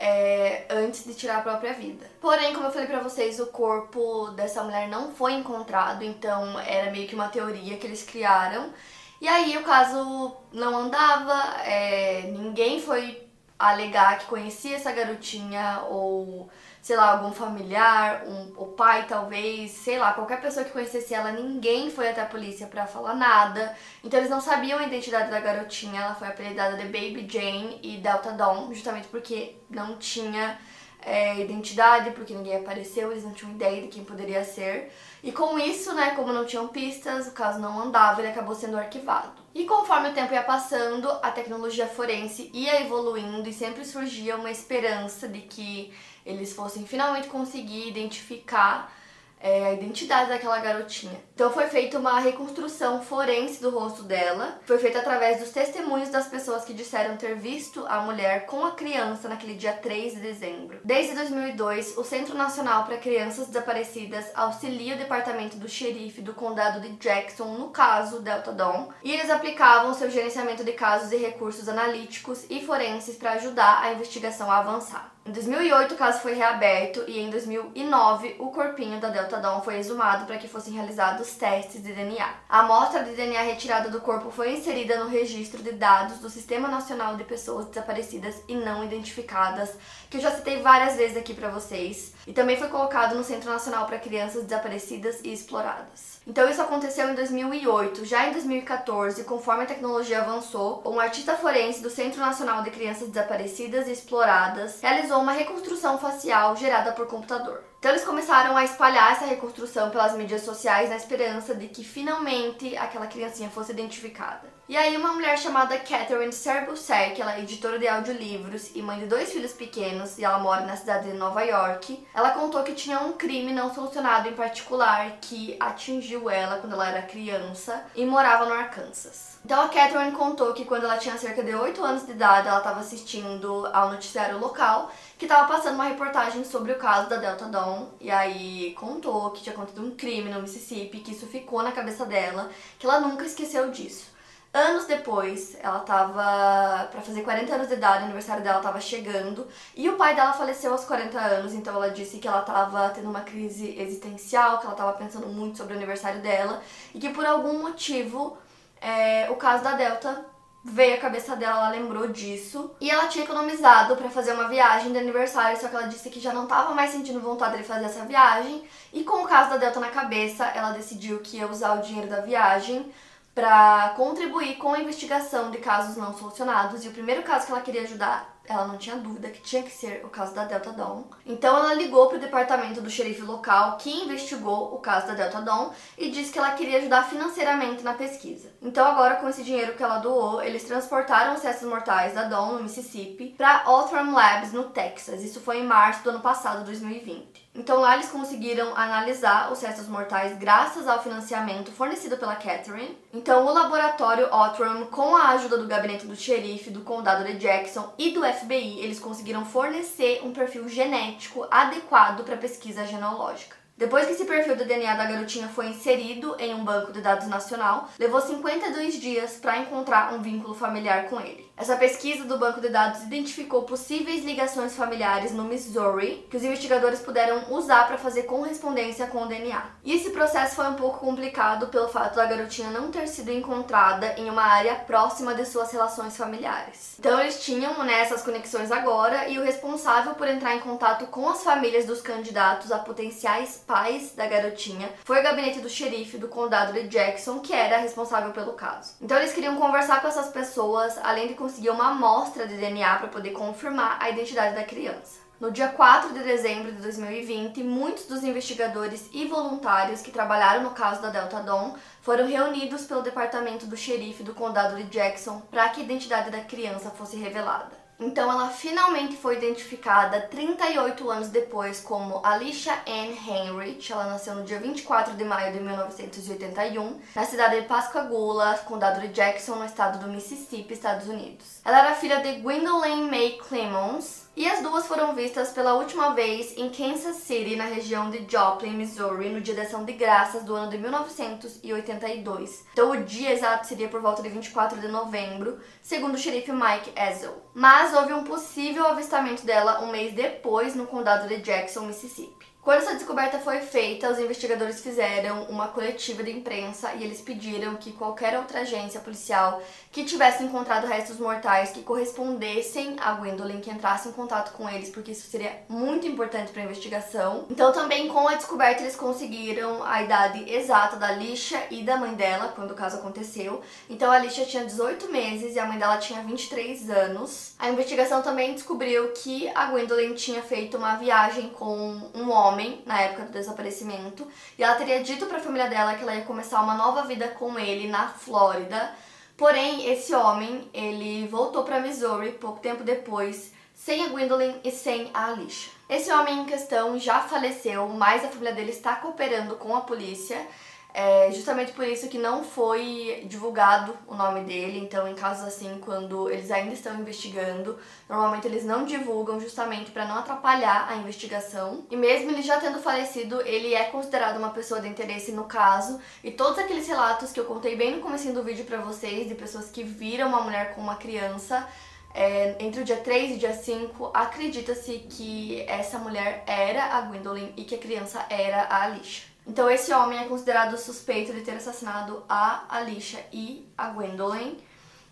é, 0.00 0.64
antes 0.70 1.04
de 1.04 1.14
tirar 1.14 1.38
a 1.38 1.42
própria 1.42 1.74
vida. 1.74 2.10
Porém, 2.20 2.54
como 2.54 2.66
eu 2.66 2.72
falei 2.72 2.88
pra 2.88 3.00
vocês, 3.00 3.38
o 3.38 3.48
corpo 3.48 4.30
dessa 4.30 4.64
mulher 4.64 4.88
não 4.88 5.12
foi 5.12 5.34
encontrado, 5.34 6.02
então 6.02 6.58
era 6.60 6.90
meio 6.90 7.06
que 7.06 7.14
uma 7.14 7.28
teoria 7.28 7.76
que 7.76 7.86
eles 7.86 8.02
criaram. 8.02 8.72
E 9.20 9.28
aí 9.28 9.58
o 9.58 9.62
caso 9.62 10.34
não 10.50 10.74
andava, 10.74 11.62
é, 11.62 12.22
ninguém 12.32 12.80
foi 12.80 13.28
alegar 13.58 14.18
que 14.18 14.24
conhecia 14.24 14.76
essa 14.76 14.90
garotinha 14.90 15.82
ou 15.90 16.48
sei 16.82 16.96
lá, 16.96 17.12
algum 17.12 17.32
familiar, 17.32 18.24
um, 18.26 18.52
o 18.56 18.66
pai 18.66 19.06
talvez, 19.06 19.70
sei 19.70 19.98
lá, 19.98 20.12
qualquer 20.12 20.40
pessoa 20.40 20.64
que 20.64 20.72
conhecesse 20.72 21.12
ela, 21.12 21.30
ninguém 21.30 21.90
foi 21.90 22.08
até 22.08 22.22
a 22.22 22.26
polícia 22.26 22.66
para 22.66 22.86
falar 22.86 23.14
nada. 23.14 23.76
Então 24.02 24.18
eles 24.18 24.30
não 24.30 24.40
sabiam 24.40 24.78
a 24.78 24.86
identidade 24.86 25.30
da 25.30 25.40
garotinha, 25.40 26.00
ela 26.00 26.14
foi 26.14 26.28
apelidada 26.28 26.76
de 26.76 26.84
Baby 26.84 27.26
Jane 27.30 27.78
e 27.82 27.98
Delta 27.98 28.32
Dawn, 28.32 28.72
justamente 28.72 29.08
porque 29.08 29.56
não 29.68 29.98
tinha 29.98 30.58
é, 31.02 31.40
identidade, 31.40 32.10
porque 32.12 32.34
ninguém 32.34 32.56
apareceu, 32.56 33.10
eles 33.10 33.24
não 33.24 33.32
tinham 33.32 33.52
ideia 33.52 33.82
de 33.82 33.88
quem 33.88 34.04
poderia 34.04 34.44
ser. 34.44 34.92
E 35.22 35.32
com 35.32 35.58
isso, 35.58 35.94
né, 35.94 36.12
como 36.12 36.32
não 36.32 36.46
tinham 36.46 36.68
pistas, 36.68 37.28
o 37.28 37.32
caso 37.32 37.58
não 37.58 37.78
andava, 37.78 38.20
ele 38.20 38.30
acabou 38.30 38.54
sendo 38.54 38.78
arquivado. 38.78 39.40
E 39.54 39.64
conforme 39.64 40.10
o 40.10 40.14
tempo 40.14 40.32
ia 40.32 40.42
passando, 40.42 41.10
a 41.10 41.30
tecnologia 41.30 41.86
forense 41.86 42.50
ia 42.54 42.80
evoluindo 42.80 43.48
e 43.48 43.52
sempre 43.52 43.84
surgia 43.84 44.36
uma 44.36 44.50
esperança 44.50 45.28
de 45.28 45.40
que 45.40 45.92
eles 46.24 46.52
fossem 46.52 46.86
finalmente 46.86 47.28
conseguir 47.28 47.88
identificar 47.88 48.92
é, 49.40 49.66
a 49.66 49.72
identidade 49.72 50.28
daquela 50.28 50.58
garotinha. 50.58 51.18
Então 51.34 51.50
foi 51.50 51.66
feita 51.68 51.98
uma 51.98 52.20
reconstrução 52.20 53.02
forense 53.02 53.60
do 53.60 53.70
rosto 53.70 54.02
dela. 54.02 54.60
Foi 54.66 54.78
feita 54.78 54.98
através 54.98 55.40
dos 55.40 55.50
testemunhos 55.50 56.10
das 56.10 56.28
pessoas 56.28 56.64
que 56.64 56.74
disseram 56.74 57.16
ter 57.16 57.34
visto 57.34 57.84
a 57.88 58.02
mulher 58.02 58.44
com 58.46 58.64
a 58.64 58.72
criança 58.72 59.28
naquele 59.28 59.54
dia 59.54 59.72
3 59.72 60.14
de 60.14 60.20
dezembro. 60.20 60.80
Desde 60.84 61.14
2002, 61.14 61.96
o 61.96 62.04
Centro 62.04 62.36
Nacional 62.36 62.84
para 62.84 62.98
Crianças 62.98 63.46
Desaparecidas 63.46 64.26
auxilia 64.34 64.94
o 64.94 64.98
departamento 64.98 65.56
do 65.56 65.68
xerife 65.68 66.20
do 66.20 66.34
condado 66.34 66.80
de 66.80 66.90
Jackson 66.96 67.54
no 67.54 67.70
caso 67.70 68.20
Delta 68.20 68.52
Dawn, 68.52 68.88
e 69.02 69.12
eles 69.12 69.30
aplicavam 69.30 69.94
seu 69.94 70.10
gerenciamento 70.10 70.62
de 70.62 70.72
casos 70.72 71.12
e 71.12 71.16
recursos 71.16 71.68
analíticos 71.68 72.44
e 72.50 72.64
forenses 72.64 73.16
para 73.16 73.32
ajudar 73.32 73.82
a 73.82 73.92
investigação 73.92 74.50
a 74.50 74.58
avançar. 74.58 75.10
Em 75.30 75.32
2008, 75.32 75.94
o 75.94 75.96
caso 75.96 76.22
foi 76.22 76.34
reaberto 76.34 77.04
e 77.06 77.20
em 77.20 77.30
2009, 77.30 78.34
o 78.40 78.48
corpinho 78.48 78.98
da 78.98 79.10
Delta 79.10 79.38
Dawn 79.38 79.62
foi 79.62 79.78
exumado 79.78 80.26
para 80.26 80.36
que 80.38 80.48
fossem 80.48 80.74
realizados 80.74 81.36
testes 81.36 81.84
de 81.84 81.92
DNA. 81.92 82.28
A 82.48 82.62
amostra 82.62 83.04
de 83.04 83.12
DNA 83.12 83.40
retirada 83.42 83.88
do 83.88 84.00
corpo 84.00 84.32
foi 84.32 84.54
inserida 84.54 84.98
no 84.98 85.08
registro 85.08 85.62
de 85.62 85.70
dados 85.70 86.18
do 86.18 86.28
Sistema 86.28 86.66
Nacional 86.66 87.14
de 87.14 87.22
Pessoas 87.22 87.66
Desaparecidas 87.66 88.42
e 88.48 88.56
Não 88.56 88.82
Identificadas, 88.82 89.70
que 90.10 90.16
eu 90.16 90.20
já 90.20 90.32
citei 90.32 90.62
várias 90.62 90.96
vezes 90.96 91.16
aqui 91.16 91.32
para 91.32 91.48
vocês, 91.48 92.12
e 92.26 92.32
também 92.32 92.56
foi 92.56 92.68
colocado 92.68 93.14
no 93.14 93.24
Centro 93.24 93.50
Nacional 93.50 93.86
para 93.86 93.98
Crianças 93.98 94.44
Desaparecidas 94.44 95.20
e 95.24 95.32
Exploradas. 95.32 96.20
Então 96.26 96.48
isso 96.48 96.60
aconteceu 96.60 97.08
em 97.08 97.14
2008. 97.14 98.04
Já 98.04 98.26
em 98.26 98.32
2014, 98.32 99.24
conforme 99.24 99.64
a 99.64 99.66
tecnologia 99.66 100.20
avançou, 100.20 100.82
um 100.84 101.00
artista 101.00 101.34
forense 101.36 101.82
do 101.82 101.90
Centro 101.90 102.20
Nacional 102.20 102.62
de 102.62 102.70
Crianças 102.70 103.08
Desaparecidas 103.08 103.88
e 103.88 103.92
Exploradas 103.92 104.80
realizou 104.80 105.20
uma 105.20 105.32
reconstrução 105.32 105.98
facial 105.98 106.56
gerada 106.56 106.92
por 106.92 107.06
computador. 107.06 107.69
Então 107.80 107.92
eles 107.92 108.04
começaram 108.04 108.58
a 108.58 108.62
espalhar 108.62 109.12
essa 109.12 109.24
reconstrução 109.24 109.88
pelas 109.88 110.14
mídias 110.14 110.42
sociais 110.42 110.90
na 110.90 110.96
esperança 110.96 111.54
de 111.54 111.66
que 111.66 111.82
finalmente 111.82 112.76
aquela 112.76 113.06
criancinha 113.06 113.48
fosse 113.48 113.72
identificada. 113.72 114.50
E 114.68 114.76
aí 114.76 114.94
uma 114.98 115.14
mulher 115.14 115.38
chamada 115.38 115.78
Catherine 115.78 116.30
Serbusek, 116.30 117.18
ela 117.18 117.36
é 117.36 117.40
editora 117.40 117.78
de 117.78 117.88
audiolivros 117.88 118.70
e 118.76 118.82
mãe 118.82 118.98
de 118.98 119.06
dois 119.06 119.32
filhos 119.32 119.54
pequenos, 119.54 120.18
e 120.18 120.24
ela 120.24 120.38
mora 120.38 120.66
na 120.66 120.76
cidade 120.76 121.10
de 121.10 121.16
Nova 121.16 121.42
York, 121.42 122.06
ela 122.14 122.32
contou 122.32 122.62
que 122.62 122.74
tinha 122.74 123.00
um 123.00 123.12
crime 123.12 123.50
não 123.50 123.74
solucionado 123.74 124.28
em 124.28 124.34
particular 124.34 125.12
que 125.18 125.56
atingiu 125.58 126.28
ela 126.28 126.58
quando 126.58 126.74
ela 126.74 126.86
era 126.86 127.02
criança 127.02 127.82
e 127.96 128.04
morava 128.04 128.44
no 128.44 128.52
Arkansas. 128.52 129.40
Então 129.42 129.60
a 129.60 129.68
Catherine 129.70 130.12
contou 130.12 130.52
que 130.52 130.66
quando 130.66 130.84
ela 130.84 130.98
tinha 130.98 131.16
cerca 131.16 131.42
de 131.42 131.54
8 131.54 131.82
anos 131.82 132.04
de 132.04 132.12
idade, 132.12 132.46
ela 132.46 132.58
estava 132.58 132.80
assistindo 132.80 133.66
ao 133.72 133.90
noticiário 133.90 134.38
local 134.38 134.92
que 135.20 135.26
estava 135.26 135.46
passando 135.46 135.74
uma 135.74 135.84
reportagem 135.84 136.42
sobre 136.44 136.72
o 136.72 136.78
caso 136.78 137.10
da 137.10 137.16
Delta 137.16 137.44
Dawn 137.44 137.88
e 138.00 138.10
aí 138.10 138.72
contou 138.72 139.30
que 139.32 139.42
tinha 139.42 139.54
acontecido 139.54 139.84
um 139.84 139.94
crime 139.94 140.30
no 140.30 140.40
Mississippi, 140.40 141.00
que 141.00 141.12
isso 141.12 141.26
ficou 141.26 141.62
na 141.62 141.72
cabeça 141.72 142.06
dela, 142.06 142.48
que 142.78 142.86
ela 142.86 143.00
nunca 143.00 143.26
esqueceu 143.26 143.70
disso. 143.70 144.06
Anos 144.52 144.86
depois, 144.86 145.58
ela 145.60 145.80
tava 145.80 146.88
para 146.90 147.02
fazer 147.02 147.20
40 147.20 147.54
anos 147.54 147.68
de 147.68 147.74
idade, 147.74 148.00
o 148.00 148.04
aniversário 148.04 148.42
dela 148.42 148.60
tava 148.60 148.80
chegando, 148.80 149.46
e 149.76 149.90
o 149.90 149.96
pai 149.96 150.16
dela 150.16 150.32
faleceu 150.32 150.72
aos 150.72 150.86
40 150.86 151.20
anos, 151.20 151.52
então 151.52 151.76
ela 151.76 151.90
disse 151.90 152.16
que 152.16 152.26
ela 152.26 152.40
tava 152.40 152.88
tendo 152.88 153.10
uma 153.10 153.20
crise 153.20 153.78
existencial, 153.78 154.58
que 154.58 154.64
ela 154.64 154.74
tava 154.74 154.94
pensando 154.94 155.26
muito 155.26 155.58
sobre 155.58 155.74
o 155.74 155.76
aniversário 155.76 156.22
dela, 156.22 156.62
e 156.94 156.98
que 156.98 157.10
por 157.10 157.26
algum 157.26 157.60
motivo 157.60 158.38
é, 158.80 159.30
o 159.30 159.36
caso 159.36 159.62
da 159.62 159.72
Delta 159.72 160.24
veio 160.64 160.94
a 160.94 160.98
cabeça 160.98 161.34
dela, 161.36 161.58
ela 161.58 161.70
lembrou 161.70 162.08
disso. 162.08 162.70
E 162.80 162.90
ela 162.90 163.08
tinha 163.08 163.24
economizado 163.24 163.96
para 163.96 164.10
fazer 164.10 164.32
uma 164.32 164.48
viagem 164.48 164.92
de 164.92 164.98
aniversário, 164.98 165.58
só 165.58 165.68
que 165.68 165.76
ela 165.76 165.86
disse 165.86 166.10
que 166.10 166.20
já 166.20 166.32
não 166.32 166.44
estava 166.44 166.74
mais 166.74 166.90
sentindo 166.90 167.20
vontade 167.20 167.58
de 167.58 167.64
fazer 167.64 167.86
essa 167.86 168.04
viagem. 168.04 168.64
E 168.92 169.02
com 169.02 169.24
o 169.24 169.28
caso 169.28 169.50
da 169.50 169.56
Delta 169.56 169.80
na 169.80 169.88
cabeça, 169.88 170.44
ela 170.46 170.72
decidiu 170.72 171.20
que 171.20 171.38
ia 171.38 171.46
usar 171.46 171.78
o 171.78 171.82
dinheiro 171.82 172.08
da 172.08 172.20
viagem 172.20 172.92
para 173.34 173.94
contribuir 173.96 174.56
com 174.56 174.74
a 174.74 174.80
investigação 174.80 175.50
de 175.50 175.58
casos 175.58 175.96
não 175.96 176.16
solucionados. 176.16 176.84
E 176.84 176.88
o 176.88 176.92
primeiro 176.92 177.22
caso 177.22 177.46
que 177.46 177.52
ela 177.52 177.60
queria 177.62 177.82
ajudar 177.82 178.39
ela 178.52 178.66
não 178.66 178.76
tinha 178.76 178.96
dúvida 178.96 179.28
que 179.28 179.40
tinha 179.42 179.62
que 179.62 179.70
ser 179.70 180.04
o 180.04 180.08
caso 180.08 180.34
da 180.34 180.44
Delta 180.44 180.72
Dawn. 180.72 181.04
Então 181.24 181.56
ela 181.56 181.74
ligou 181.74 182.08
para 182.08 182.16
o 182.16 182.20
departamento 182.20 182.80
do 182.80 182.90
xerife 182.90 183.22
local 183.22 183.76
que 183.76 183.90
investigou 183.90 184.74
o 184.74 184.78
caso 184.78 185.06
da 185.06 185.14
Delta 185.14 185.40
Dawn 185.40 185.70
e 185.96 186.10
disse 186.10 186.32
que 186.32 186.38
ela 186.38 186.52
queria 186.52 186.78
ajudar 186.78 187.04
financeiramente 187.04 187.82
na 187.82 187.94
pesquisa. 187.94 188.52
Então 188.60 188.86
agora 188.86 189.16
com 189.16 189.28
esse 189.28 189.42
dinheiro 189.42 189.74
que 189.74 189.82
ela 189.82 189.98
doou, 189.98 190.42
eles 190.42 190.64
transportaram 190.64 191.34
os 191.34 191.42
restos 191.42 191.68
mortais 191.68 192.14
da 192.14 192.24
Dawn 192.24 192.54
no 192.54 192.62
Mississippi 192.62 193.34
para 193.36 193.62
Outram 193.66 194.12
Labs 194.12 194.52
no 194.52 194.64
Texas. 194.64 195.22
Isso 195.22 195.40
foi 195.40 195.58
em 195.58 195.66
março 195.66 196.02
do 196.02 196.10
ano 196.10 196.20
passado, 196.20 196.64
2020. 196.64 197.49
Então 197.54 197.80
lá 197.80 197.94
eles 197.94 198.08
conseguiram 198.08 198.76
analisar 198.76 199.50
os 199.52 199.60
restos 199.60 199.88
mortais 199.88 200.38
graças 200.38 200.86
ao 200.86 201.02
financiamento 201.02 201.72
fornecido 201.72 202.16
pela 202.16 202.36
Catherine. 202.36 202.96
Então 203.12 203.44
o 203.44 203.52
laboratório 203.52 204.28
Outram, 204.32 204.86
com 204.86 205.16
a 205.16 205.30
ajuda 205.30 205.58
do 205.58 205.66
gabinete 205.66 206.06
do 206.06 206.14
xerife 206.14 206.70
do 206.70 206.80
condado 206.80 207.24
de 207.24 207.38
Jackson 207.38 207.92
e 207.98 208.12
do 208.12 208.22
FBI, 208.22 208.78
eles 208.80 209.00
conseguiram 209.00 209.44
fornecer 209.44 210.20
um 210.24 210.32
perfil 210.32 210.68
genético 210.68 211.46
adequado 211.50 212.24
para 212.24 212.36
pesquisa 212.36 212.86
genealógica. 212.86 213.60
Depois 213.80 214.04
que 214.04 214.12
esse 214.12 214.26
perfil 214.26 214.56
do 214.56 214.66
DNA 214.66 214.94
da 214.94 215.06
garotinha 215.06 215.48
foi 215.48 215.68
inserido 215.68 216.36
em 216.38 216.54
um 216.54 216.62
banco 216.62 216.92
de 216.92 217.00
dados 217.00 217.26
nacional, 217.26 217.88
levou 217.98 218.20
52 218.20 219.00
dias 219.00 219.38
para 219.40 219.56
encontrar 219.56 220.12
um 220.12 220.20
vínculo 220.20 220.54
familiar 220.54 221.08
com 221.08 221.18
ele. 221.18 221.49
Essa 221.60 221.76
pesquisa 221.76 222.24
do 222.24 222.38
banco 222.38 222.58
de 222.58 222.70
dados 222.70 223.02
identificou 223.02 223.64
possíveis 223.64 224.24
ligações 224.24 224.74
familiares 224.74 225.30
no 225.30 225.44
Missouri 225.44 226.26
que 226.30 226.36
os 226.38 226.42
investigadores 226.42 227.00
puderam 227.00 227.52
usar 227.52 227.86
para 227.86 227.98
fazer 227.98 228.22
correspondência 228.22 229.06
com 229.08 229.24
o 229.24 229.26
DNA. 229.26 229.62
E 229.84 229.92
esse 229.92 230.08
processo 230.08 230.56
foi 230.56 230.66
um 230.68 230.74
pouco 230.74 231.00
complicado 231.00 231.66
pelo 231.66 231.88
fato 231.88 232.16
da 232.16 232.24
garotinha 232.24 232.70
não 232.70 232.90
ter 232.90 233.06
sido 233.06 233.30
encontrada 233.30 234.14
em 234.16 234.30
uma 234.30 234.42
área 234.42 234.74
próxima 234.74 235.34
de 235.34 235.44
suas 235.44 235.70
relações 235.70 236.16
familiares. 236.16 236.96
Então 236.98 237.20
eles 237.20 237.44
tinham 237.44 237.84
né, 237.84 238.00
essas 238.00 238.22
conexões 238.22 238.72
agora 238.72 239.28
e 239.28 239.38
o 239.38 239.44
responsável 239.44 240.14
por 240.14 240.28
entrar 240.28 240.56
em 240.56 240.60
contato 240.60 241.08
com 241.08 241.28
as 241.28 241.44
famílias 241.44 241.84
dos 241.84 242.00
candidatos 242.00 242.72
a 242.72 242.78
potenciais 242.78 243.62
pais 243.66 244.14
da 244.16 244.26
garotinha 244.26 244.90
foi 245.04 245.20
o 245.20 245.22
gabinete 245.22 245.60
do 245.60 245.68
xerife 245.68 246.16
do 246.16 246.28
condado 246.28 246.72
de 246.72 246.88
Jackson, 246.88 247.40
que 247.40 247.52
era 247.52 247.76
responsável 247.76 248.32
pelo 248.32 248.54
caso. 248.54 248.94
Então 248.98 249.18
eles 249.18 249.34
queriam 249.34 249.56
conversar 249.56 250.00
com 250.00 250.08
essas 250.08 250.28
pessoas, 250.28 250.98
além 251.02 251.28
de 251.28 251.34
conseguir 251.50 251.70
uma 251.70 251.90
amostra 251.90 252.46
de 252.46 252.56
DNA 252.56 252.96
para 252.96 253.08
poder 253.08 253.30
confirmar 253.30 253.98
a 254.00 254.08
identidade 254.08 254.54
da 254.54 254.62
criança. 254.62 255.18
No 255.40 255.50
dia 255.50 255.68
4 255.68 256.12
de 256.12 256.22
dezembro 256.22 256.70
de 256.70 256.80
2020, 256.80 257.64
muitos 257.64 258.04
dos 258.04 258.22
investigadores 258.22 259.08
e 259.12 259.26
voluntários 259.26 260.00
que 260.00 260.12
trabalharam 260.12 260.62
no 260.62 260.70
caso 260.70 261.02
da 261.02 261.10
Delta 261.10 261.40
Dawn 261.40 261.74
foram 262.02 262.28
reunidos 262.28 262.84
pelo 262.84 263.02
departamento 263.02 263.66
do 263.66 263.76
xerife 263.76 264.22
do 264.22 264.34
condado 264.34 264.76
de 264.76 264.84
Jackson 264.84 265.40
para 265.50 265.68
que 265.70 265.80
a 265.80 265.84
identidade 265.84 266.30
da 266.30 266.40
criança 266.40 266.90
fosse 266.90 267.16
revelada. 267.16 267.79
Então 268.00 268.32
ela 268.32 268.48
finalmente 268.48 269.14
foi 269.14 269.36
identificada 269.36 270.22
38 270.22 271.10
anos 271.10 271.28
depois 271.28 271.80
como 271.80 272.24
Alicia 272.24 272.72
Ann 272.88 273.12
Henrich. 273.12 273.92
Ela 273.92 274.06
nasceu 274.06 274.34
no 274.34 274.44
dia 274.44 274.58
24 274.58 275.14
de 275.14 275.24
maio 275.24 275.52
de 275.52 275.60
1981, 275.60 276.98
na 277.14 277.24
cidade 277.26 277.60
de 277.60 277.66
Pascagoula, 277.66 278.58
condado 278.64 279.02
de 279.02 279.08
Jackson, 279.08 279.56
no 279.56 279.66
estado 279.66 279.98
do 279.98 280.10
Mississippi, 280.10 280.72
Estados 280.72 281.08
Unidos. 281.08 281.60
Ela 281.62 281.80
era 281.80 281.94
filha 281.94 282.20
de 282.20 282.40
Gwendolyn 282.40 283.10
May 283.10 283.32
Clemons, 283.32 284.19
e 284.36 284.46
as 284.46 284.62
duas 284.62 284.86
foram 284.86 285.14
vistas 285.14 285.50
pela 285.50 285.74
última 285.74 286.14
vez 286.14 286.56
em 286.56 286.70
Kansas 286.70 287.16
City, 287.16 287.56
na 287.56 287.64
região 287.64 288.10
de 288.10 288.24
Joplin, 288.30 288.76
Missouri, 288.76 289.28
no 289.28 289.40
dia 289.40 289.54
da 289.54 289.62
ação 289.62 289.84
de 289.84 289.92
graças 289.92 290.44
do 290.44 290.54
ano 290.54 290.70
de 290.70 290.78
1982. 290.78 292.64
Então 292.72 292.92
o 292.92 293.04
dia 293.04 293.32
exato 293.32 293.66
seria 293.66 293.88
por 293.88 294.00
volta 294.00 294.22
de 294.22 294.28
24 294.28 294.80
de 294.80 294.88
novembro, 294.88 295.58
segundo 295.82 296.14
o 296.14 296.18
xerife 296.18 296.52
Mike 296.52 296.92
Ezel. 296.96 297.42
Mas 297.52 297.92
houve 297.92 298.12
um 298.12 298.24
possível 298.24 298.86
avistamento 298.86 299.44
dela 299.44 299.82
um 299.82 299.90
mês 299.90 300.14
depois 300.14 300.74
no 300.74 300.86
condado 300.86 301.26
de 301.28 301.38
Jackson, 301.38 301.80
Mississippi. 301.80 302.49
Quando 302.62 302.82
essa 302.82 302.94
descoberta 302.94 303.38
foi 303.38 303.60
feita, 303.60 304.10
os 304.10 304.18
investigadores 304.18 304.80
fizeram 304.80 305.44
uma 305.44 305.68
coletiva 305.68 306.22
de 306.22 306.30
imprensa 306.30 306.92
e 306.92 307.02
eles 307.02 307.22
pediram 307.22 307.76
que 307.76 307.90
qualquer 307.90 308.36
outra 308.36 308.60
agência 308.60 309.00
policial 309.00 309.62
que 309.90 310.04
tivesse 310.04 310.44
encontrado 310.44 310.86
restos 310.86 311.18
mortais 311.18 311.70
que 311.70 311.82
correspondessem 311.82 312.96
a 313.00 313.12
Gwendolyn, 313.14 313.60
que 313.60 313.70
entrasse 313.70 314.10
em 314.10 314.12
contato 314.12 314.52
com 314.52 314.68
eles, 314.68 314.90
porque 314.90 315.12
isso 315.12 315.28
seria 315.30 315.58
muito 315.70 316.06
importante 316.06 316.52
para 316.52 316.60
a 316.60 316.64
investigação. 316.66 317.46
Então, 317.48 317.72
também 317.72 318.08
com 318.08 318.28
a 318.28 318.34
descoberta, 318.34 318.82
eles 318.82 318.94
conseguiram 318.94 319.82
a 319.82 320.02
idade 320.02 320.48
exata 320.52 320.96
da 320.96 321.10
Lixa 321.12 321.60
e 321.70 321.82
da 321.82 321.96
mãe 321.96 322.12
dela, 322.12 322.52
quando 322.54 322.72
o 322.72 322.74
caso 322.74 322.98
aconteceu. 322.98 323.62
Então, 323.88 324.12
a 324.12 324.18
Lixa 324.18 324.44
tinha 324.44 324.66
18 324.66 325.10
meses 325.10 325.56
e 325.56 325.58
a 325.58 325.64
mãe 325.64 325.78
dela 325.78 325.96
tinha 325.96 326.22
23 326.22 326.90
anos. 326.90 327.54
A 327.58 327.70
investigação 327.70 328.20
também 328.20 328.52
descobriu 328.52 329.12
que 329.14 329.50
a 329.54 329.64
Gwendolyn 329.64 330.14
tinha 330.14 330.42
feito 330.42 330.76
uma 330.76 330.96
viagem 330.96 331.48
com 331.48 332.10
um 332.14 332.30
homem 332.30 332.50
na 332.86 333.00
época 333.00 333.24
do 333.24 333.32
desaparecimento 333.32 334.26
e 334.58 334.62
ela 334.62 334.74
teria 334.76 335.02
dito 335.02 335.26
para 335.26 335.38
a 335.38 335.40
família 335.40 335.68
dela 335.68 335.94
que 335.94 336.02
ela 336.02 336.14
ia 336.14 336.24
começar 336.24 336.60
uma 336.62 336.74
nova 336.74 337.02
vida 337.02 337.28
com 337.28 337.58
ele 337.58 337.88
na 337.88 338.08
Flórida 338.08 338.94
Porém, 339.40 339.90
esse 339.90 340.14
homem, 340.14 340.68
ele 340.70 341.26
voltou 341.26 341.64
para 341.64 341.80
Missouri 341.80 342.32
pouco 342.32 342.60
tempo 342.60 342.84
depois, 342.84 343.54
sem 343.74 344.04
a 344.04 344.08
Gwendolyn 344.10 344.56
e 344.62 344.70
sem 344.70 345.10
a 345.14 345.28
Alicia. 345.28 345.72
Esse 345.88 346.12
homem 346.12 346.40
em 346.40 346.44
questão 346.44 346.98
já 346.98 347.22
faleceu, 347.22 347.88
mas 347.88 348.22
a 348.22 348.28
família 348.28 348.52
dele 348.52 348.70
está 348.70 348.96
cooperando 348.96 349.56
com 349.56 349.74
a 349.74 349.80
polícia 349.80 350.46
é 350.92 351.30
justamente 351.32 351.72
por 351.72 351.86
isso 351.86 352.08
que 352.08 352.18
não 352.18 352.42
foi 352.42 353.24
divulgado 353.26 353.96
o 354.06 354.14
nome 354.14 354.40
dele. 354.40 354.78
Então, 354.78 355.06
em 355.08 355.14
casos 355.14 355.46
assim, 355.46 355.80
quando 355.80 356.30
eles 356.30 356.50
ainda 356.50 356.74
estão 356.74 356.98
investigando, 356.98 357.78
normalmente 358.08 358.46
eles 358.46 358.64
não 358.64 358.84
divulgam 358.84 359.40
justamente 359.40 359.90
para 359.90 360.04
não 360.04 360.16
atrapalhar 360.16 360.88
a 360.88 360.96
investigação. 360.96 361.84
E 361.90 361.96
mesmo 361.96 362.30
ele 362.30 362.42
já 362.42 362.58
tendo 362.60 362.78
falecido, 362.80 363.40
ele 363.42 363.74
é 363.74 363.84
considerado 363.84 364.36
uma 364.36 364.50
pessoa 364.50 364.80
de 364.80 364.88
interesse 364.88 365.32
no 365.32 365.44
caso. 365.44 366.00
E 366.22 366.30
todos 366.30 366.58
aqueles 366.58 366.86
relatos 366.86 367.32
que 367.32 367.40
eu 367.40 367.44
contei 367.44 367.76
bem 367.76 367.96
no 367.96 368.02
começo 368.02 368.32
do 368.32 368.42
vídeo 368.42 368.64
para 368.64 368.78
vocês, 368.78 369.28
de 369.28 369.34
pessoas 369.34 369.70
que 369.70 369.82
viram 369.82 370.28
uma 370.28 370.40
mulher 370.40 370.74
com 370.74 370.80
uma 370.80 370.96
criança, 370.96 371.66
é, 372.12 372.56
entre 372.58 372.80
o 372.80 372.84
dia 372.84 372.96
3 372.96 373.32
e 373.32 373.34
o 373.34 373.38
dia 373.38 373.52
5, 373.52 374.10
acredita-se 374.12 374.98
que 375.10 375.62
essa 375.62 375.98
mulher 375.98 376.42
era 376.46 376.96
a 376.96 377.00
Gwendolyn 377.02 377.52
e 377.56 377.64
que 377.64 377.74
a 377.74 377.78
criança 377.78 378.24
era 378.28 378.62
a 378.62 378.82
Alicia. 378.82 379.29
Então 379.50 379.68
esse 379.68 379.92
homem 379.92 380.16
é 380.16 380.28
considerado 380.28 380.78
suspeito 380.78 381.32
de 381.32 381.40
ter 381.40 381.56
assassinado 381.56 382.22
a 382.28 382.66
Alicia 382.68 383.26
e 383.32 383.68
a 383.76 383.88
Gwendolyn. 383.88 384.56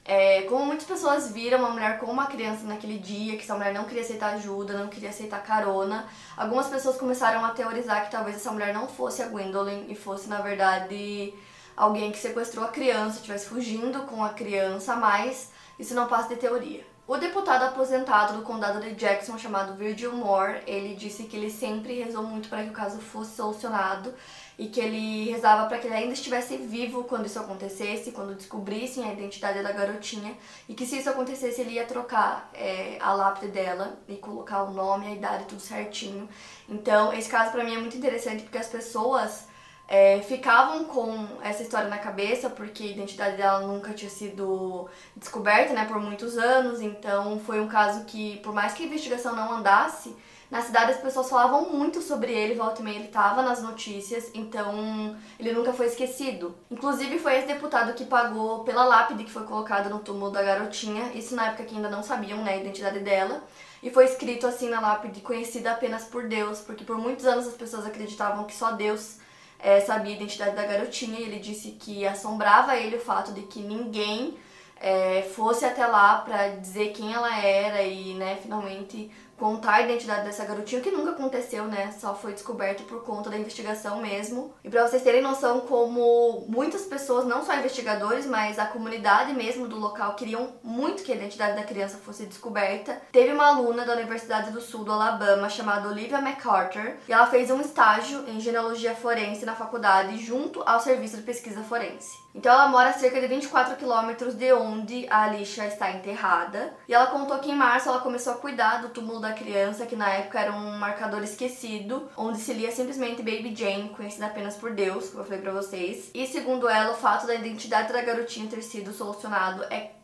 É, 0.05 0.43
como 0.43 0.65
muitas 0.65 0.87
pessoas 0.87 1.33
viram 1.33 1.59
uma 1.59 1.71
mulher 1.71 1.99
com 1.99 2.07
uma 2.07 2.27
criança 2.27 2.63
naquele 2.63 3.01
dia, 3.01 3.37
que 3.37 3.43
essa 3.43 3.57
mulher 3.57 3.75
não 3.75 3.85
queria 3.85 4.03
aceitar 4.03 4.35
ajuda, 4.35 4.79
não 4.79 4.87
queria 4.87 5.09
aceitar 5.09 5.43
carona, 5.43 6.07
algumas 6.37 6.69
pessoas 6.69 6.97
começaram 6.97 7.45
a 7.45 7.51
teorizar 7.51 8.05
que 8.05 8.13
talvez 8.13 8.37
essa 8.37 8.53
mulher 8.53 8.73
não 8.73 8.87
fosse 8.87 9.23
a 9.23 9.27
Gwendolyn 9.27 9.87
e 9.89 9.97
fosse, 9.97 10.29
na 10.29 10.41
verdade, 10.41 11.35
alguém 11.77 12.13
que 12.13 12.19
sequestrou 12.19 12.65
a 12.65 12.69
criança, 12.69 13.17
estivesse 13.17 13.49
fugindo 13.49 14.03
com 14.03 14.23
a 14.23 14.29
criança, 14.29 14.95
mas 14.95 15.51
isso 15.81 15.97
não 15.97 16.07
passa 16.07 16.29
de 16.29 16.37
teoria. 16.37 16.87
O 17.09 17.17
deputado 17.17 17.63
aposentado 17.63 18.37
do 18.37 18.43
condado 18.43 18.83
de 18.83 18.95
Jackson, 18.95 19.39
chamado 19.39 19.73
Virgil 19.73 20.13
Moore, 20.13 20.61
ele 20.67 20.95
disse 20.95 21.23
que 21.23 21.39
ele 21.39 21.51
sempre 21.51 22.03
rezou 22.03 22.23
muito 22.23 22.51
para 22.51 22.63
que 22.63 22.69
o 22.69 22.75
caso 22.75 23.01
fosse 23.01 23.35
solucionado 23.35 24.13
e 24.59 24.67
que 24.67 24.79
ele 24.79 25.31
rezava 25.31 25.67
para 25.69 25.79
que 25.79 25.87
ele 25.87 25.97
ainda 25.97 26.13
estivesse 26.13 26.59
vivo 26.59 27.05
quando 27.05 27.25
isso 27.25 27.41
acontecesse, 27.41 28.13
quando 28.13 28.35
descobrissem 28.35 29.09
a 29.09 29.13
identidade 29.15 29.63
da 29.63 29.73
garotinha, 29.73 30.37
e 30.69 30.75
que 30.75 30.85
se 30.85 30.99
isso 30.99 31.09
acontecesse 31.09 31.63
ele 31.63 31.77
ia 31.77 31.87
trocar 31.87 32.51
é, 32.53 32.99
a 33.01 33.15
lápide 33.15 33.53
dela 33.53 33.99
e 34.07 34.17
colocar 34.17 34.65
o 34.65 34.75
nome, 34.75 35.07
a 35.07 35.11
idade, 35.13 35.47
tudo 35.47 35.63
certinho. 35.63 36.29
Então, 36.69 37.11
esse 37.15 37.31
caso 37.31 37.53
para 37.53 37.65
mim 37.65 37.75
é 37.75 37.79
muito 37.79 37.97
interessante 37.97 38.43
porque 38.43 38.59
as 38.59 38.69
pessoas 38.69 39.47
é, 39.89 40.21
ficavam 40.21 40.85
com 40.85 41.27
essa 41.43 41.63
história 41.63 41.89
na 41.89 41.97
cabeça 41.97 42.51
porque 42.51 42.83
a 42.83 42.87
identidade 42.89 43.39
dela 43.39 43.67
nunca 43.67 43.95
tinha 43.95 44.11
sido 44.11 44.87
descoberta, 45.17 45.73
né, 45.73 45.87
por 45.87 45.99
muitos 45.99 46.37
anos. 46.37 46.83
Então 46.83 47.41
foi 47.41 47.59
um 47.59 47.67
caso 47.67 48.05
que, 48.05 48.37
por 48.41 48.53
mais 48.53 48.75
que 48.75 48.83
a 48.83 48.87
investigação 48.87 49.35
não 49.35 49.51
andasse, 49.51 50.15
na 50.51 50.61
cidade 50.61 50.93
as 50.93 51.01
pessoas 51.01 51.29
falavam 51.29 51.71
muito 51.71 52.03
sobre 52.03 52.33
ele, 52.33 52.55
volta 52.55 52.83
e 52.83 52.85
meia 52.85 52.97
ele 52.97 53.07
estava 53.07 53.43
nas 53.43 53.63
notícias, 53.63 54.31
então 54.35 55.17
ele 55.41 55.53
nunca 55.53 55.73
foi 55.73 55.87
esquecido. 55.87 56.55
Inclusive 56.71 57.19
foi 57.19 57.39
esse 57.39 57.47
deputado 57.47 57.95
que 57.95 58.05
pagou 58.05 58.65
pela 58.65 58.85
lápide 58.85 59.25
que 59.25 59.31
foi 59.31 59.45
colocada 59.45 59.89
no 59.89 60.01
túmulo 60.01 60.31
da 60.31 60.43
garotinha, 60.43 61.13
isso 61.15 61.35
na 61.35 61.49
época 61.49 61.65
que 61.65 61.75
ainda 61.75 61.89
não 61.89 62.03
sabiam 62.03 62.45
né, 62.45 62.53
a 62.53 62.57
identidade 62.59 63.01
dela. 63.01 63.43
E 63.83 63.91
foi 63.91 64.05
escrito 64.07 64.47
assim 64.47 64.69
na 64.69 64.81
lápide, 64.81 65.21
conhecida 65.21 65.71
apenas 65.71 66.05
por 66.05 66.27
Deus, 66.27 66.61
porque 66.61 66.85
por 66.85 66.99
muitos 66.99 67.25
anos 67.25 67.47
as 67.47 67.55
pessoas 67.55 67.87
acreditavam 67.87 68.45
que 68.45 68.55
só 68.55 68.73
Deus 68.73 69.19
é, 69.59 69.81
sabia 69.81 70.13
a 70.13 70.17
identidade 70.17 70.55
da 70.55 70.65
garotinha 70.65 71.19
e 71.19 71.25
ele 71.25 71.39
disse 71.39 71.73
que 71.73 72.07
assombrava 72.07 72.77
ele 72.77 72.97
o 72.97 73.01
fato 73.01 73.33
de 73.33 73.43
que 73.43 73.61
ninguém 73.61 74.39
é, 74.81 75.23
fosse 75.35 75.65
até 75.65 75.87
lá 75.87 76.19
para 76.19 76.49
dizer 76.57 76.93
quem 76.93 77.13
ela 77.13 77.37
era 77.43 77.83
e, 77.83 78.15
né, 78.15 78.39
finalmente 78.41 79.11
contar 79.39 79.75
a 79.75 79.83
identidade 79.83 80.25
dessa 80.25 80.45
garotinha, 80.45 80.81
que 80.81 80.91
nunca 80.91 81.13
aconteceu, 81.13 81.65
né? 81.65 81.95
Só 81.99 82.15
foi 82.15 82.33
descoberto 82.33 82.83
por 82.85 83.03
conta 83.05 83.31
da 83.31 83.39
investigação 83.39 84.01
mesmo. 84.01 84.55
E 84.65 84.69
para 84.69 84.87
vocês 84.87 85.03
terem 85.03 85.23
noção 85.23 85.61
como 85.61 86.45
muitas 86.49 86.83
pessoas, 86.83 87.25
não 87.25 87.45
só 87.45 87.55
investigadores, 87.55 88.27
mas 88.27 88.59
a 88.59 88.67
comunidade 88.67 89.33
mesmo 89.33 89.69
do 89.69 89.79
local 89.79 90.15
queriam 90.15 90.55
muito 90.63 91.03
que 91.03 91.13
a 91.13 91.17
identidade 91.17 91.57
da 91.57 91.63
criança 91.63 91.99
fosse 91.99 92.27
descoberta. 92.27 93.01
Teve 93.13 93.33
uma 93.33 93.47
aluna 93.47 93.85
da 93.85 93.95
Universidade 93.95 94.51
do 94.51 94.61
Sul 94.61 94.85
do 94.85 94.93
Alabama 94.93 95.49
chamada 95.49 95.89
Olivia 95.89 96.21
MacArthur, 96.21 96.95
e 97.09 97.13
ela 97.13 97.27
fez 97.27 97.51
um 97.51 97.61
estágio 97.61 98.25
em 98.29 98.41
genealogia 98.41 98.95
forense 98.95 99.47
na 99.47 99.55
faculdade 99.55 100.19
junto 100.19 100.63
ao 100.67 100.81
serviço 100.81 101.17
de 101.17 101.23
pesquisa 101.23 101.63
forense. 101.63 102.28
Então 102.39 102.53
ela 102.53 102.69
mora 102.69 102.91
a 102.91 102.93
cerca 102.93 103.21
de 103.21 103.27
24 103.27 103.75
quilômetros 103.75 104.33
de 104.37 104.53
onde 104.53 105.09
a 105.11 105.25
Alicia 105.25 105.67
está 105.67 105.91
enterrada. 105.91 106.73
E 106.87 106.95
ela 106.95 107.09
contou 107.09 107.37
que 107.41 107.51
em 107.51 107.55
março 107.57 107.89
ela 107.89 107.99
começou 107.99 108.33
a 108.33 108.37
cuidar 108.37 108.81
do 108.81 108.91
túmulo 108.91 109.19
da 109.19 109.33
criança, 109.33 109.87
que 109.87 109.97
na 109.97 110.09
época 110.09 110.39
era 110.39 110.53
um 110.53 110.79
marcador 110.79 111.21
esquecido, 111.25 112.09
onde 112.17 112.39
se 112.39 112.53
lia 112.53 112.71
simplesmente 112.71 113.25
Baby 113.25 113.53
Jane, 113.57 113.89
conhecida 113.89 114.27
apenas 114.27 114.55
por 114.55 114.71
Deus, 114.71 115.09
como 115.09 115.23
eu 115.23 115.25
falei 115.25 115.41
pra 115.41 115.51
vocês. 115.51 116.13
E 116.15 116.29
segundo 116.29 116.69
ela, 116.69 116.93
o 116.93 116.97
fato 116.97 117.27
da 117.27 117.35
identidade 117.35 117.93
da 117.93 118.03
garotinha 118.03 118.49
ter 118.49 118.63
sido 118.63 118.93
solucionado 118.93 119.65
é 119.65 119.98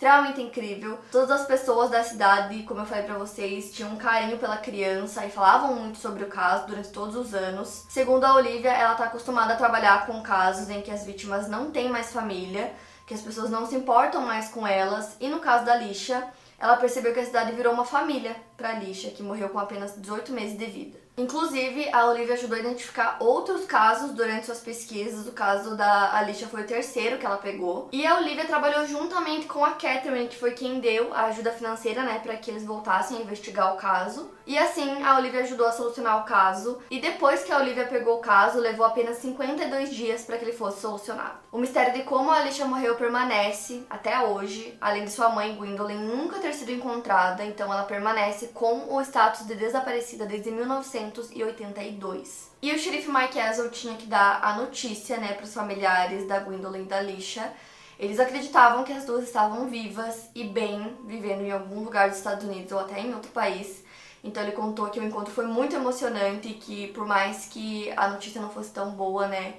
extremamente 0.00 0.40
incrível. 0.40 0.98
Todas 1.12 1.30
as 1.30 1.46
pessoas 1.46 1.90
da 1.90 2.02
cidade, 2.02 2.62
como 2.62 2.80
eu 2.80 2.86
falei 2.86 3.04
para 3.04 3.18
vocês, 3.18 3.70
tinham 3.70 3.90
um 3.90 3.96
carinho 3.96 4.38
pela 4.38 4.56
criança 4.56 5.26
e 5.26 5.30
falavam 5.30 5.74
muito 5.74 5.98
sobre 5.98 6.24
o 6.24 6.28
caso 6.28 6.66
durante 6.66 6.88
todos 6.88 7.14
os 7.14 7.34
anos. 7.34 7.84
Segundo 7.90 8.24
a 8.24 8.34
Olivia, 8.34 8.72
ela 8.72 8.94
tá 8.94 9.04
acostumada 9.04 9.52
a 9.52 9.56
trabalhar 9.58 10.06
com 10.06 10.22
casos 10.22 10.70
em 10.70 10.80
que 10.80 10.90
as 10.90 11.04
vítimas 11.04 11.48
não 11.48 11.70
têm 11.70 11.90
mais 11.90 12.14
família, 12.14 12.72
que 13.06 13.12
as 13.12 13.20
pessoas 13.20 13.50
não 13.50 13.66
se 13.66 13.74
importam 13.74 14.22
mais 14.22 14.48
com 14.48 14.66
elas, 14.66 15.16
e 15.20 15.28
no 15.28 15.38
caso 15.38 15.66
da 15.66 15.76
Lixa, 15.76 16.26
ela 16.58 16.78
percebeu 16.78 17.12
que 17.12 17.20
a 17.20 17.26
cidade 17.26 17.52
virou 17.52 17.74
uma 17.74 17.84
família 17.84 18.34
para 18.56 18.72
Lixa, 18.72 19.10
que 19.10 19.22
morreu 19.22 19.50
com 19.50 19.58
apenas 19.58 20.00
18 20.00 20.32
meses 20.32 20.56
de 20.56 20.64
vida. 20.64 20.99
Inclusive, 21.16 21.88
a 21.92 22.06
Olivia 22.06 22.34
ajudou 22.34 22.56
a 22.56 22.60
identificar 22.60 23.18
outros 23.20 23.64
casos 23.64 24.12
durante 24.12 24.46
suas 24.46 24.60
pesquisas. 24.60 25.26
O 25.26 25.32
caso 25.32 25.76
da 25.76 26.16
Alicia 26.16 26.46
foi 26.46 26.62
o 26.62 26.66
terceiro 26.66 27.18
que 27.18 27.26
ela 27.26 27.36
pegou. 27.36 27.88
E 27.92 28.06
a 28.06 28.16
Olivia 28.16 28.46
trabalhou 28.46 28.86
juntamente 28.86 29.46
com 29.46 29.64
a 29.64 29.72
Catherine, 29.72 30.28
que 30.28 30.38
foi 30.38 30.52
quem 30.52 30.80
deu 30.80 31.12
a 31.12 31.24
ajuda 31.24 31.52
financeira, 31.52 32.02
né, 32.02 32.20
para 32.22 32.36
que 32.36 32.50
eles 32.50 32.64
voltassem 32.64 33.18
a 33.18 33.20
investigar 33.20 33.74
o 33.74 33.76
caso. 33.76 34.30
E 34.46 34.56
assim, 34.56 35.02
a 35.02 35.18
Olivia 35.18 35.40
ajudou 35.40 35.66
a 35.66 35.72
solucionar 35.72 36.20
o 36.20 36.24
caso. 36.24 36.78
E 36.90 37.00
depois 37.00 37.42
que 37.42 37.52
a 37.52 37.58
Olivia 37.58 37.86
pegou 37.86 38.18
o 38.18 38.22
caso, 38.22 38.58
levou 38.58 38.86
apenas 38.86 39.18
52 39.18 39.90
dias 39.90 40.24
para 40.24 40.38
que 40.38 40.44
ele 40.44 40.52
fosse 40.52 40.80
solucionado. 40.80 41.38
O 41.52 41.58
mistério 41.58 41.92
de 41.92 42.02
como 42.02 42.30
a 42.30 42.36
Alicia 42.36 42.64
morreu 42.64 42.94
permanece 42.94 43.84
até 43.90 44.18
hoje, 44.20 44.76
além 44.80 45.04
de 45.04 45.10
sua 45.10 45.28
mãe 45.28 45.54
Gwendolyn 45.54 45.98
nunca 45.98 46.38
ter 46.38 46.54
sido 46.54 46.72
encontrada, 46.72 47.44
então 47.44 47.72
ela 47.72 47.82
permanece 47.82 48.48
com 48.48 48.94
o 48.94 49.00
status 49.02 49.46
de 49.46 49.54
desaparecida 49.54 50.26
desde 50.26 50.50
1900 50.50 50.99
1982. 51.06 52.50
E 52.62 52.72
o 52.72 52.78
xerife 52.78 53.10
Mike 53.10 53.38
Hazel 53.38 53.70
tinha 53.70 53.96
que 53.96 54.06
dar 54.06 54.40
a 54.42 54.56
notícia, 54.56 55.16
né, 55.16 55.32
para 55.32 55.44
os 55.44 55.54
familiares 55.54 56.26
da 56.28 56.38
Gwendolyn 56.40 56.82
e 56.82 56.84
da 56.84 57.00
Lisha. 57.00 57.52
Eles 57.98 58.18
acreditavam 58.18 58.84
que 58.84 58.92
as 58.92 59.04
duas 59.04 59.24
estavam 59.24 59.68
vivas 59.68 60.28
e 60.34 60.44
bem, 60.44 60.96
vivendo 61.04 61.42
em 61.42 61.50
algum 61.50 61.84
lugar 61.84 62.08
dos 62.08 62.18
Estados 62.18 62.44
Unidos 62.44 62.72
ou 62.72 62.78
até 62.78 63.00
em 63.00 63.14
outro 63.14 63.30
país. 63.30 63.84
Então 64.22 64.42
ele 64.42 64.52
contou 64.52 64.88
que 64.90 65.00
o 65.00 65.04
encontro 65.04 65.32
foi 65.32 65.46
muito 65.46 65.74
emocionante 65.74 66.48
e 66.48 66.54
que 66.54 66.88
por 66.88 67.06
mais 67.06 67.46
que 67.46 67.90
a 67.96 68.08
notícia 68.08 68.40
não 68.40 68.50
fosse 68.50 68.70
tão 68.70 68.90
boa, 68.90 69.26
né, 69.26 69.54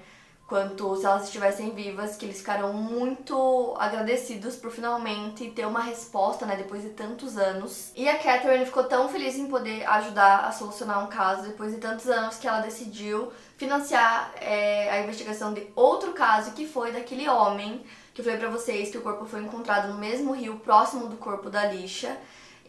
quanto 0.52 0.98
se 0.98 1.06
elas 1.06 1.24
estivessem 1.24 1.74
vivas, 1.74 2.18
que 2.18 2.26
eles 2.26 2.40
ficaram 2.40 2.74
muito 2.74 3.74
agradecidos 3.80 4.58
por 4.58 4.70
finalmente 4.70 5.50
ter 5.52 5.66
uma 5.66 5.80
resposta, 5.80 6.46
né, 6.46 6.58
depois 6.58 6.84
de 6.84 6.90
tantos 6.90 7.38
anos. 7.38 7.94
E 7.96 8.10
a 8.10 8.20
Catherine 8.20 8.66
ficou 8.66 8.84
tão 8.84 9.08
feliz 9.08 9.38
em 9.38 9.48
poder 9.48 9.88
ajudar 9.88 10.40
a 10.40 10.52
solucionar 10.52 11.02
um 11.06 11.08
caso 11.08 11.44
depois 11.44 11.72
de 11.74 11.78
tantos 11.78 12.10
anos 12.10 12.36
que 12.36 12.50
ela 12.50 12.60
decidiu 12.60 13.32
financiar 13.56 14.30
é, 14.42 14.90
a 14.90 15.00
investigação 15.00 15.54
de 15.54 15.66
outro 15.74 16.12
caso 16.12 16.52
que 16.52 16.68
foi 16.68 16.92
daquele 16.92 17.30
homem 17.30 17.86
que 18.14 18.20
eu 18.20 18.26
falei 18.26 18.38
pra 18.38 18.50
vocês 18.50 18.92
que 18.92 18.98
o 18.98 19.02
corpo 19.02 19.26
foi 19.26 19.42
encontrado 19.42 19.88
no 19.88 19.98
mesmo 19.98 20.34
rio 20.34 20.58
próximo 20.58 21.08
do 21.08 21.16
corpo 21.16 21.50
da 21.50 21.64
lixa 21.64 22.18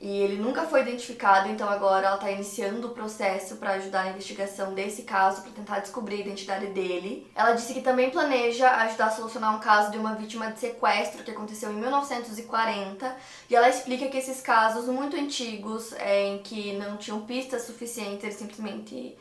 e 0.03 0.21
ele 0.21 0.37
nunca 0.37 0.65
foi 0.65 0.81
identificado, 0.81 1.49
então 1.49 1.69
agora 1.69 2.09
ela 2.09 2.17
está 2.17 2.29
iniciando 2.29 2.89
o 2.89 2.91
processo 2.91 3.55
para 3.59 3.75
ajudar 3.75 4.05
na 4.05 4.11
investigação 4.11 4.75
desse 4.75 5.03
caso, 5.05 5.43
para 5.43 5.53
tentar 5.53 5.79
descobrir 5.79 6.17
a 6.17 6.21
identidade 6.23 6.67
dele. 6.67 7.31
Ela 7.37 7.53
disse 7.53 7.73
que 7.73 7.81
também 7.81 8.11
planeja 8.11 8.69
ajudar 8.79 9.07
a 9.07 9.11
solucionar 9.13 9.55
um 9.55 9.61
caso 9.61 9.93
de 9.93 9.99
uma 9.99 10.17
vítima 10.17 10.51
de 10.51 10.59
sequestro 10.59 11.23
que 11.23 11.31
aconteceu 11.31 11.71
em 11.71 11.77
1940, 11.77 13.17
e 13.49 13.55
ela 13.55 13.69
explica 13.69 14.09
que 14.09 14.19
esses 14.19 14.41
casos 14.41 14.87
muito 14.87 15.17
antigos, 15.17 15.93
é, 15.93 16.27
em 16.27 16.39
que 16.39 16.73
não 16.73 16.97
tinham 16.97 17.21
pistas 17.25 17.63
suficientes, 17.63 18.25
eles 18.25 18.35
simplesmente 18.35 19.17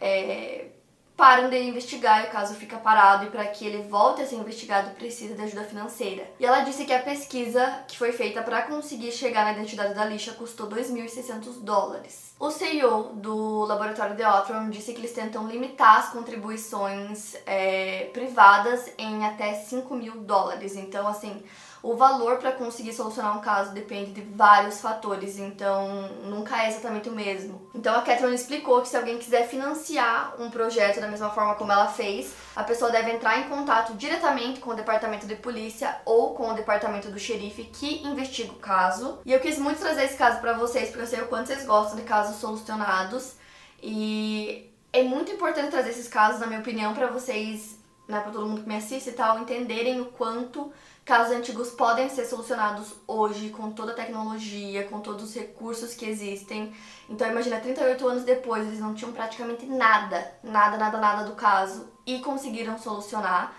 é, 0.00 0.70
param 1.16 1.48
de 1.48 1.58
investigar 1.58 2.24
e 2.24 2.28
o 2.28 2.30
caso 2.30 2.54
fica 2.54 2.76
parado 2.76 3.24
e 3.24 3.30
para 3.30 3.46
que 3.46 3.66
ele 3.66 3.88
volte 3.88 4.22
a 4.22 4.26
ser 4.26 4.36
investigado 4.36 4.90
precisa 4.90 5.34
de 5.34 5.42
ajuda 5.42 5.64
financeira. 5.64 6.30
E 6.38 6.44
ela 6.44 6.60
disse 6.60 6.84
que 6.84 6.92
a 6.92 7.02
pesquisa 7.02 7.84
que 7.88 7.96
foi 7.96 8.12
feita 8.12 8.42
para 8.42 8.62
conseguir 8.62 9.12
chegar 9.12 9.44
na 9.44 9.52
identidade 9.52 9.94
da 9.94 10.04
lixa 10.04 10.32
custou 10.32 10.68
2.600 10.68 11.60
dólares. 11.62 12.26
O 12.38 12.50
CEO 12.50 13.14
do 13.14 13.64
laboratório 13.64 14.14
de 14.14 14.22
Outram 14.22 14.68
disse 14.68 14.92
que 14.92 15.00
eles 15.00 15.12
tentam 15.12 15.48
limitar 15.48 16.00
as 16.00 16.10
contribuições 16.10 17.34
é, 17.46 18.10
privadas 18.12 18.90
em 18.98 19.24
até 19.24 19.54
5 19.54 19.94
mil 19.94 20.20
dólares. 20.20 20.76
Então, 20.76 21.08
assim, 21.08 21.42
o 21.86 21.96
valor 21.96 22.38
para 22.38 22.50
conseguir 22.50 22.92
solucionar 22.92 23.38
um 23.38 23.40
caso 23.40 23.72
depende 23.72 24.10
de 24.10 24.20
vários 24.20 24.80
fatores, 24.80 25.38
então 25.38 26.08
nunca 26.24 26.64
é 26.64 26.68
exatamente 26.68 27.08
o 27.08 27.12
mesmo. 27.12 27.70
Então 27.72 27.94
a 27.94 28.02
Catherine 28.02 28.34
explicou 28.34 28.82
que 28.82 28.88
se 28.88 28.96
alguém 28.96 29.18
quiser 29.18 29.46
financiar 29.46 30.34
um 30.40 30.50
projeto 30.50 31.00
da 31.00 31.06
mesma 31.06 31.30
forma 31.30 31.54
como 31.54 31.70
ela 31.70 31.86
fez, 31.86 32.34
a 32.56 32.64
pessoa 32.64 32.90
deve 32.90 33.12
entrar 33.12 33.38
em 33.38 33.48
contato 33.48 33.94
diretamente 33.94 34.58
com 34.58 34.70
o 34.70 34.74
departamento 34.74 35.28
de 35.28 35.36
polícia 35.36 35.96
ou 36.04 36.34
com 36.34 36.50
o 36.50 36.54
departamento 36.54 37.08
do 37.08 37.20
xerife 37.20 37.62
que 37.62 38.04
investiga 38.04 38.50
o 38.50 38.56
caso. 38.56 39.20
E 39.24 39.32
eu 39.32 39.38
quis 39.38 39.56
muito 39.56 39.78
trazer 39.78 40.06
esse 40.06 40.16
caso 40.16 40.40
para 40.40 40.54
vocês 40.54 40.88
porque 40.88 41.02
eu 41.02 41.06
sei 41.06 41.20
o 41.20 41.28
quanto 41.28 41.46
vocês 41.46 41.64
gostam 41.64 41.96
de 41.96 42.02
casos 42.02 42.40
solucionados 42.40 43.34
e 43.80 44.72
é 44.92 45.04
muito 45.04 45.30
importante 45.30 45.70
trazer 45.70 45.90
esses 45.90 46.08
casos, 46.08 46.40
na 46.40 46.48
minha 46.48 46.60
opinião, 46.60 46.94
para 46.94 47.06
vocês, 47.06 47.75
né, 48.08 48.20
para 48.20 48.30
todo 48.30 48.46
mundo 48.46 48.62
que 48.62 48.68
me 48.68 48.76
assiste 48.76 49.10
e 49.10 49.12
tal, 49.12 49.38
entenderem 49.38 50.00
o 50.00 50.06
quanto 50.06 50.72
casos 51.04 51.36
antigos 51.36 51.70
podem 51.70 52.08
ser 52.08 52.24
solucionados 52.24 52.94
hoje 53.06 53.50
com 53.50 53.70
toda 53.70 53.92
a 53.92 53.94
tecnologia, 53.94 54.84
com 54.88 55.00
todos 55.00 55.24
os 55.24 55.34
recursos 55.34 55.94
que 55.94 56.04
existem. 56.04 56.74
Então 57.08 57.28
imagina, 57.28 57.60
38 57.60 58.08
anos 58.08 58.24
depois, 58.24 58.66
eles 58.66 58.80
não 58.80 58.92
tinham 58.94 59.12
praticamente 59.12 59.66
nada, 59.66 60.32
nada, 60.42 60.76
nada, 60.76 60.98
nada 60.98 61.24
do 61.24 61.36
caso 61.36 61.88
e 62.04 62.18
conseguiram 62.18 62.76
solucionar. 62.76 63.54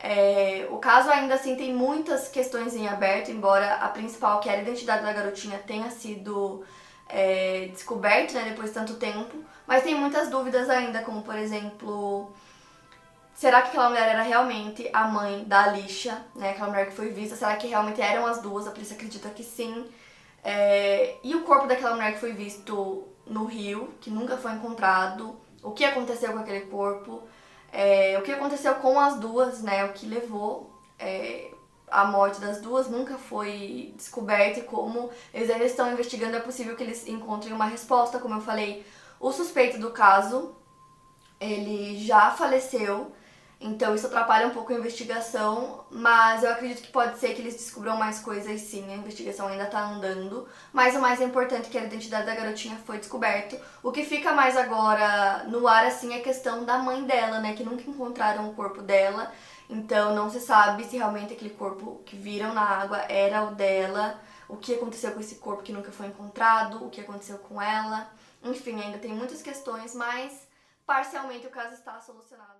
É, 0.00 0.66
o 0.70 0.78
caso 0.78 1.10
ainda 1.10 1.34
assim 1.34 1.54
tem 1.56 1.74
muitas 1.74 2.28
questões 2.28 2.74
em 2.74 2.88
aberto, 2.88 3.30
embora 3.30 3.74
a 3.74 3.88
principal, 3.88 4.40
que 4.40 4.48
era 4.48 4.58
a 4.58 4.62
identidade 4.62 5.04
da 5.04 5.12
garotinha, 5.12 5.58
tenha 5.58 5.90
sido 5.90 6.64
é, 7.08 7.68
descoberta 7.70 8.34
né, 8.34 8.50
depois 8.50 8.70
de 8.70 8.74
tanto 8.74 8.94
tempo, 8.94 9.36
mas 9.66 9.84
tem 9.84 9.94
muitas 9.94 10.28
dúvidas 10.28 10.68
ainda, 10.70 11.02
como 11.02 11.22
por 11.22 11.36
exemplo 11.36 12.32
Será 13.40 13.62
que 13.62 13.68
aquela 13.68 13.88
mulher 13.88 14.06
era 14.06 14.20
realmente 14.20 14.90
a 14.92 15.08
mãe 15.08 15.44
da 15.44 15.62
Alicia, 15.62 16.26
né? 16.34 16.50
Aquela 16.50 16.68
mulher 16.68 16.88
que 16.88 16.94
foi 16.94 17.08
vista? 17.08 17.34
Será 17.34 17.56
que 17.56 17.66
realmente 17.66 17.98
eram 17.98 18.26
as 18.26 18.42
duas? 18.42 18.66
A 18.66 18.70
polícia 18.70 18.94
acredita 18.94 19.30
que 19.30 19.42
sim. 19.42 19.90
É... 20.44 21.16
E 21.24 21.34
o 21.34 21.40
corpo 21.40 21.66
daquela 21.66 21.94
mulher 21.94 22.12
que 22.12 22.20
foi 22.20 22.34
visto 22.34 23.08
no 23.26 23.46
rio, 23.46 23.94
que 23.98 24.10
nunca 24.10 24.36
foi 24.36 24.52
encontrado? 24.52 25.40
O 25.62 25.70
que 25.70 25.86
aconteceu 25.86 26.34
com 26.34 26.40
aquele 26.40 26.66
corpo? 26.66 27.22
É... 27.72 28.18
O 28.18 28.22
que 28.22 28.30
aconteceu 28.30 28.74
com 28.74 29.00
as 29.00 29.18
duas, 29.18 29.62
né? 29.62 29.86
O 29.86 29.94
que 29.94 30.04
levou 30.04 30.78
é... 30.98 31.50
a 31.90 32.04
morte 32.04 32.42
das 32.42 32.60
duas 32.60 32.90
nunca 32.90 33.16
foi 33.16 33.94
descoberto 33.96 34.58
e 34.58 34.64
como 34.64 35.08
eles 35.32 35.48
ainda 35.48 35.64
estão 35.64 35.90
investigando, 35.90 36.36
é 36.36 36.40
possível 36.40 36.76
que 36.76 36.82
eles 36.82 37.08
encontrem 37.08 37.54
uma 37.54 37.64
resposta. 37.64 38.18
Como 38.18 38.34
eu 38.34 38.42
falei, 38.42 38.84
o 39.18 39.32
suspeito 39.32 39.78
do 39.78 39.92
caso, 39.92 40.54
ele 41.40 41.96
já 42.04 42.32
faleceu 42.32 43.12
então 43.60 43.94
isso 43.94 44.06
atrapalha 44.06 44.46
um 44.46 44.54
pouco 44.54 44.72
a 44.72 44.76
investigação, 44.76 45.84
mas 45.90 46.42
eu 46.42 46.50
acredito 46.50 46.80
que 46.80 46.90
pode 46.90 47.18
ser 47.18 47.34
que 47.34 47.42
eles 47.42 47.54
descubram 47.54 47.94
mais 47.94 48.18
coisas 48.18 48.58
sim, 48.62 48.90
a 48.90 48.96
investigação 48.96 49.48
ainda 49.48 49.66
tá 49.66 49.84
andando. 49.84 50.48
Mas 50.72 50.96
o 50.96 51.00
mais 51.00 51.20
importante 51.20 51.66
é 51.66 51.70
que 51.70 51.76
a 51.76 51.84
identidade 51.84 52.24
da 52.24 52.34
garotinha 52.34 52.76
foi 52.86 52.96
descoberto. 52.96 53.60
O 53.82 53.92
que 53.92 54.02
fica 54.02 54.32
mais 54.32 54.56
agora 54.56 55.44
no 55.44 55.68
ar 55.68 55.84
assim 55.84 56.14
é 56.14 56.20
a 56.20 56.22
questão 56.22 56.64
da 56.64 56.78
mãe 56.78 57.04
dela, 57.04 57.38
né, 57.40 57.52
que 57.54 57.62
nunca 57.62 57.82
encontraram 57.88 58.48
o 58.48 58.54
corpo 58.54 58.80
dela. 58.80 59.30
Então 59.68 60.14
não 60.14 60.30
se 60.30 60.40
sabe 60.40 60.84
se 60.84 60.96
realmente 60.96 61.34
aquele 61.34 61.50
corpo 61.50 62.02
que 62.06 62.16
viram 62.16 62.54
na 62.54 62.62
água 62.62 62.98
era 63.10 63.44
o 63.44 63.54
dela, 63.54 64.18
o 64.48 64.56
que 64.56 64.74
aconteceu 64.74 65.12
com 65.12 65.20
esse 65.20 65.34
corpo 65.34 65.62
que 65.62 65.72
nunca 65.72 65.92
foi 65.92 66.06
encontrado, 66.06 66.84
o 66.84 66.88
que 66.88 67.02
aconteceu 67.02 67.36
com 67.38 67.60
ela. 67.60 68.10
Enfim, 68.42 68.80
ainda 68.80 68.98
tem 68.98 69.12
muitas 69.12 69.42
questões, 69.42 69.94
mas 69.94 70.48
parcialmente 70.86 71.46
o 71.46 71.50
caso 71.50 71.74
está 71.74 72.00
solucionado. 72.00 72.59